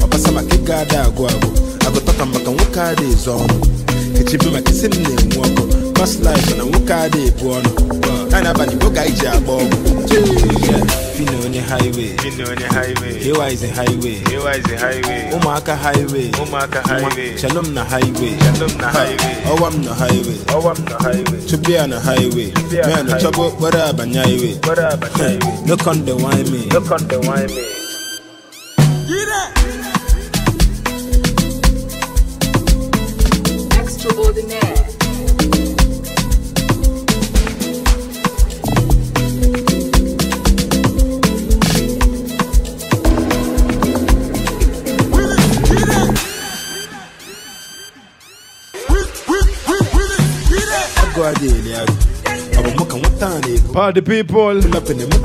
Wapasa 0.00 0.32
makika 0.32 0.84
da 0.88 1.04
agwago. 1.06 1.50
I 1.82 1.90
go 1.92 2.00
talk 2.00 2.28
mbaka 2.28 2.50
nwoka 2.50 2.94
de 2.94 3.14
zono. 3.14 3.66
Kechibi 4.16 4.50
makisi 4.50 4.88
nne 4.88 5.34
mwako. 5.34 5.87
Past 5.98 6.20
life 6.22 6.56
na 6.56 6.64
nwoka 6.64 7.08
de 7.10 7.30
buono. 7.30 7.70
Nana 8.30 8.54
bani 8.54 8.76
boga 8.76 9.06
iji 9.06 9.26
agbogo. 9.26 9.76
Phyno 11.16 11.44
on 11.44 11.50
the 11.50 11.60
highway. 11.60 12.14
Phyno 12.22 12.48
on 12.48 12.54
the 12.54 12.68
highway. 12.68 13.18
Here 13.18 13.42
is 13.50 13.60
the 13.62 13.68
highway. 13.68 14.14
Here 14.30 14.50
is 14.54 14.62
the 14.62 14.78
highway. 14.78 15.30
Umaka 15.32 15.76
highway. 15.76 16.30
Umaka 16.38 16.86
highway. 16.86 17.36
Shalom 17.36 17.74
na 17.74 17.82
highway. 17.82 18.38
Shalom 18.38 18.78
na 18.78 18.88
highway. 18.88 19.42
Oh, 19.46 19.64
I'm 19.66 19.82
the 19.82 19.92
highway. 19.92 20.38
Oh, 20.50 20.68
I'm 20.68 20.84
the 20.84 20.96
highway. 21.02 21.46
To 21.48 21.58
be 21.58 21.76
on 21.78 21.90
the 21.90 21.98
highway. 21.98 22.52
be 22.70 22.80
on 22.80 22.90
Man, 22.90 23.06
the 23.06 23.14
the 23.14 23.18
trouble, 23.18 23.50
what 23.58 23.74
up, 23.74 23.98
highway. 23.98 24.54
Up, 24.54 25.02
and 25.02 25.12
highway. 25.18 25.66
Look 25.66 25.84
on 25.88 26.04
the 26.04 26.14
wine 26.14 26.46
me. 26.52 26.70
Look 26.70 26.92
on 26.92 27.08
the 27.08 27.18
wine 27.26 27.48
me. 27.48 27.77
Party 53.78 54.00
people, 54.00 54.58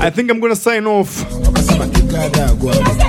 I 0.00 0.10
think 0.10 0.30
I'm 0.30 0.38
gonna 0.38 0.54
sign 0.54 0.86
off. 0.86 1.24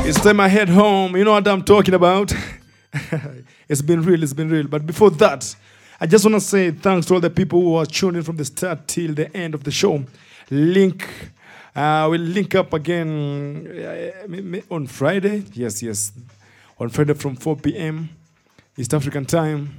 It's 0.08 0.20
time 0.20 0.40
I 0.40 0.48
head 0.48 0.70
home. 0.70 1.16
You 1.16 1.24
know 1.24 1.34
what 1.34 1.48
I'm 1.48 1.62
talking 1.62 1.94
about. 1.94 2.34
it's 3.70 3.84
been 3.84 4.02
real, 4.02 4.24
it's 4.24 4.34
been 4.34 4.50
real. 4.50 4.66
But 4.66 4.88
before 4.88 5.12
that, 5.12 5.56
I 6.02 6.08
just 6.08 6.26
wanna 6.26 6.40
say 6.40 6.72
thanks 6.72 7.06
to 7.06 7.14
all 7.14 7.20
the 7.20 7.30
people 7.30 7.62
who 7.62 7.76
are 7.76 7.86
tuning 7.86 8.24
from 8.24 8.38
the 8.38 8.46
start 8.46 8.88
till 8.88 9.14
the 9.14 9.32
end 9.38 9.54
of 9.54 9.64
the 9.64 9.70
show. 9.70 10.04
Link, 10.50 11.08
uh, 11.76 12.08
we'll 12.10 12.22
link 12.22 12.56
up 12.56 12.74
again 12.74 13.68
uh, 13.68 14.74
on 14.74 14.88
Friday. 14.88 15.44
Yes, 15.54 15.84
yes, 15.84 16.12
on 16.80 16.90
Friday 16.90 17.14
from 17.14 17.36
4 17.36 17.58
p.m. 17.58 18.10
East 18.76 18.96
African 18.96 19.26
time 19.28 19.78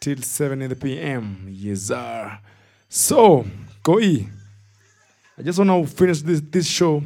till 0.00 0.20
7 0.20 0.60
in 0.62 0.68
the 0.68 0.74
p.m. 0.74 1.46
Yes, 1.48 1.82
sir. 1.82 2.40
So, 2.88 3.46
Koi, 3.84 4.26
I 5.38 5.42
just 5.42 5.58
want 5.58 5.70
to 5.70 5.86
finish 5.96 6.22
this, 6.22 6.40
this 6.40 6.66
show 6.66 7.02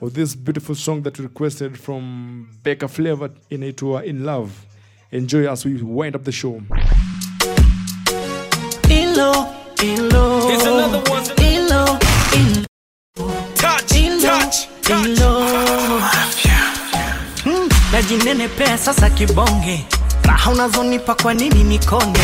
with 0.00 0.14
this 0.14 0.34
beautiful 0.34 0.74
song 0.74 1.02
that 1.02 1.18
we 1.18 1.24
requested 1.24 1.78
from 1.78 2.48
Becca 2.62 2.88
Flavor 2.88 3.30
in 3.50 3.62
it 3.62 3.76
to 3.78 3.96
In 3.98 4.24
Love. 4.24 4.66
Enjoy 5.10 5.50
as 5.50 5.64
we 5.64 5.82
wind 5.82 6.14
up 6.14 6.24
the 6.24 6.32
show. 6.32 6.54
In 8.88 9.16
love, 9.16 9.82
in 9.82 10.08
love. 10.08 10.50
Here's 10.50 10.62
another 10.62 11.02
one. 11.10 11.24
In 11.42 11.68
love, 11.68 12.00
in 12.34 12.64
Touch, 13.54 13.96
in 13.96 14.22
low, 14.22 14.28
touch, 14.28 14.68
in 14.90 15.14
love. 15.16 16.02
Mm, 17.44 17.68
najinenepea 17.92 18.78
sasa 18.78 19.10
kibonge 19.10 19.84
raha 20.24 20.50
unazonipa 20.50 21.14
kwa 21.14 21.34
nini 21.34 21.64
nikonge 21.64 22.20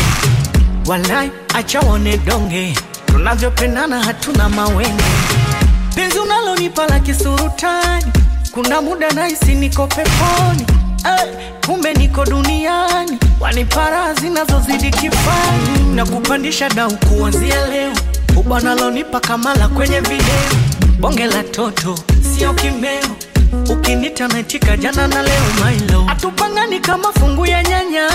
walai 0.85 1.31
acha 1.53 1.79
wone 1.79 2.17
donge 2.17 2.73
tunavyopendana 3.05 4.03
hatuna 4.03 4.49
mawenge 4.49 5.03
penzi 5.99 6.19
unalonipa 6.19 6.87
la 6.87 6.99
kisurutani 6.99 8.05
kuna 8.51 8.81
muda 8.81 9.09
nahisi 9.11 9.55
niko 9.55 9.87
peponi. 9.87 10.65
Eh, 11.05 11.35
kumbe 11.65 11.93
niko 11.93 12.25
duniani. 12.25 13.17
Wanipara 13.39 14.13
zinazozidi 14.13 14.89
kifani. 14.89 15.95
Na 15.95 16.05
kupandisha 16.05 16.69
dau 16.69 16.91
kuanzia 16.97 17.67
leo. 17.67 17.91
Ubwanalonipa 18.37 19.19
kamala 19.19 19.67
kwenye 19.67 19.99
video. 19.99 20.35
Bonge 20.99 21.25
la 21.27 21.43
toto 21.43 21.99
sio 22.37 22.53
kimeo 22.53 23.03
ukinita 23.71 24.27
naitika 24.27 24.77
jana 24.77 25.07
na 25.07 25.21
leo 25.21 25.41
mailo 25.63 26.05
atupangani 26.11 26.79
kama 26.79 27.13
fungu 27.13 27.45
ya 27.45 27.63
nyanya. 27.63 28.09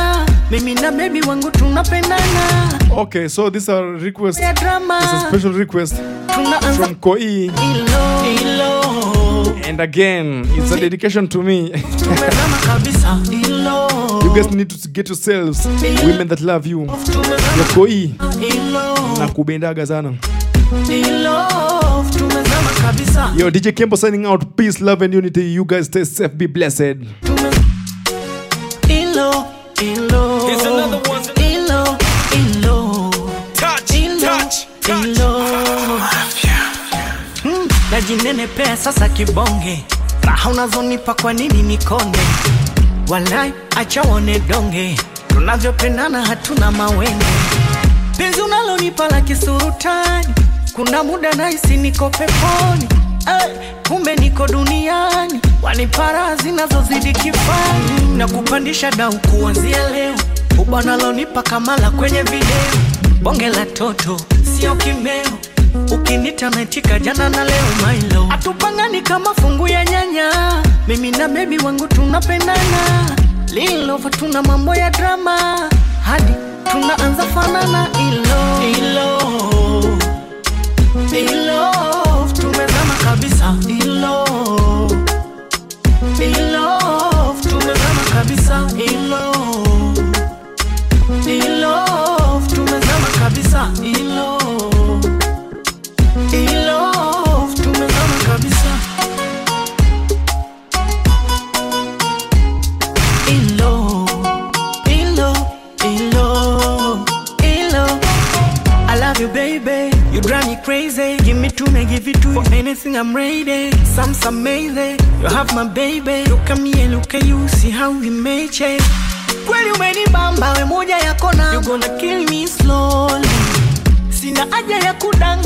Mimi 0.50 0.74
na 0.74 0.92
bebi 0.92 1.22
wangu 1.22 1.50
tunapendana. 1.50 2.68
Okay, 2.96 3.28
so 3.28 3.50
this 3.50 3.68
are 3.68 3.92
request. 3.98 4.40
ya 4.40 4.50
It's 4.50 4.62
a 4.62 5.28
special 5.28 5.52
request 5.52 5.94
from 6.76 6.94
Koi. 6.96 7.50
And 9.66 9.80
again, 9.80 10.44
it's 10.50 10.70
a 10.72 10.76
dedication 10.80 11.26
to 11.28 11.42
me. 11.42 11.72
you 14.22 14.34
guys 14.34 14.50
need 14.54 14.70
to 14.70 14.88
get 14.88 15.08
yourselves 15.08 15.66
women 16.04 16.28
that 16.28 16.40
love 16.40 16.66
you. 16.66 16.86
Koi. 17.74 18.14
Na 19.18 19.28
kubendaga 19.28 19.86
sana. 19.86 20.14
ilo 20.88 21.73
kabisa 22.86 23.32
Yo, 23.36 23.50
DJ 23.50 23.72
Kempo 23.72 23.96
signing 23.96 24.26
out. 24.26 24.56
Peace, 24.56 24.80
love, 24.80 25.02
and 25.02 25.14
unity. 25.14 25.42
You 25.44 25.64
guys 25.64 25.86
stay 25.86 26.04
safe. 26.04 26.36
Be 26.36 26.46
blessed. 26.46 26.96
ilo 28.88 29.46
ilo 29.80 30.46
Here's 30.46 30.62
another 30.66 31.00
one. 31.10 31.22
ilo 31.36 31.96
ilo 32.32 33.10
Touch, 33.54 33.90
ilo 33.94 34.20
touch, 34.20 34.66
ilo 34.88 35.40
Mm, 37.44 37.68
najinenepea 37.90 38.76
sasa 38.76 39.08
kibonge 39.08 39.84
raha 40.22 40.50
unazonipa 40.50 41.14
kwa 41.14 41.32
nini 41.32 41.62
nikonde 41.62 42.18
walai 43.08 43.52
achawone 43.76 44.38
donge 44.38 44.96
tunavyopendana 45.28 46.26
hatuna 46.26 46.70
mawenge 46.70 47.24
penzi 48.18 48.40
unalonipa 48.40 49.08
la 49.08 49.20
kisurutani 49.20 50.26
kuna 50.74 51.04
muda 51.04 51.32
nahisi 51.32 51.76
niko 51.76 52.10
peponi. 52.10 52.88
Eh, 53.26 53.50
niko 54.16 54.46
duniani. 54.46 55.40
Wanipara 55.62 56.36
zinazozidi 56.36 57.12
kifani. 57.12 58.16
Na 58.16 58.28
kupandisha 58.28 58.90
dau 58.90 59.14
kuanzia 59.18 59.88
leo. 59.90 60.14
Ubanalonipa 60.58 61.42
kamala 61.42 61.90
kwenye 61.90 62.22
video. 62.22 62.64
Bonge 63.22 63.48
la 63.48 63.66
toto 63.66 64.20
sio 64.58 64.74
kimeo. 64.74 65.26
Ukinita 65.92 66.50
naitika 66.50 66.98
jana 66.98 67.28
na 67.28 67.44
leo 67.44 67.64
mailo 67.82 68.26
atupangani 68.30 69.00
kama 69.02 69.34
fungu 69.34 69.68
ya 69.68 69.84
nyanya. 69.84 70.30
Mimi 70.88 71.10
na 71.10 71.28
bebi 71.28 71.58
wangu 71.58 71.86
tunapendana. 71.86 73.10
Lilova 73.52 74.10
tuna 74.10 74.42
mambo 74.42 74.74
ya 74.74 74.90
drama. 74.90 75.58
Hadi 76.04 76.32
tunaanza 76.72 77.22
fanana 77.26 77.88
ilo 78.00 78.70
ilo 78.78 79.18
ilo 81.18 81.73
tumezama 81.73 81.73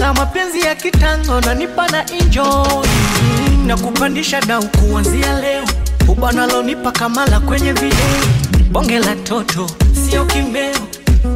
kudanga, 0.09 0.14
mapenzi 0.14 0.60
ya 0.60 0.74
kitango 0.74 1.40
nanipa 1.40 1.89
na 1.89 2.05
enjoy. 2.12 2.86
Na 3.66 3.76
kupandisha 3.76 4.40
dau 4.40 4.64
kuanzia 4.68 5.40
leo, 5.40 5.64
ubanalonipa 6.09 6.93
kamala 6.93 7.40
kwenye 7.40 7.72
video, 7.72 8.20
bonge 8.70 8.98
la 8.98 9.14
toto 9.16 9.70
sio 10.10 10.24
kimbeo, 10.24 10.74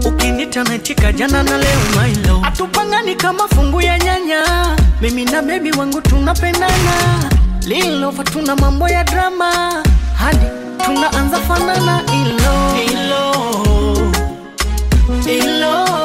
ukinita 0.06 0.64
naitika 0.64 1.12
jana 1.12 1.42
na 1.42 1.58
leo 1.58 1.80
mailo, 1.96 2.42
atupangani 2.44 3.14
kama 3.14 3.48
fungu 3.48 3.80
ya 3.80 3.98
nyanya, 3.98 4.42
mimi 5.00 5.24
na 5.24 5.42
bebi 5.42 5.72
wangu 5.72 6.00
tunapendana, 6.00 7.30
lilova 7.66 8.24
tuna 8.24 8.56
mambo 8.56 8.88
ya 8.88 9.04
drama. 9.04 9.82
Hadi 10.16 10.46
tunaanza 10.84 11.38
fanana 11.40 12.00
ilo 12.12 12.82
ilo 12.92 13.32
ilo 15.26 16.01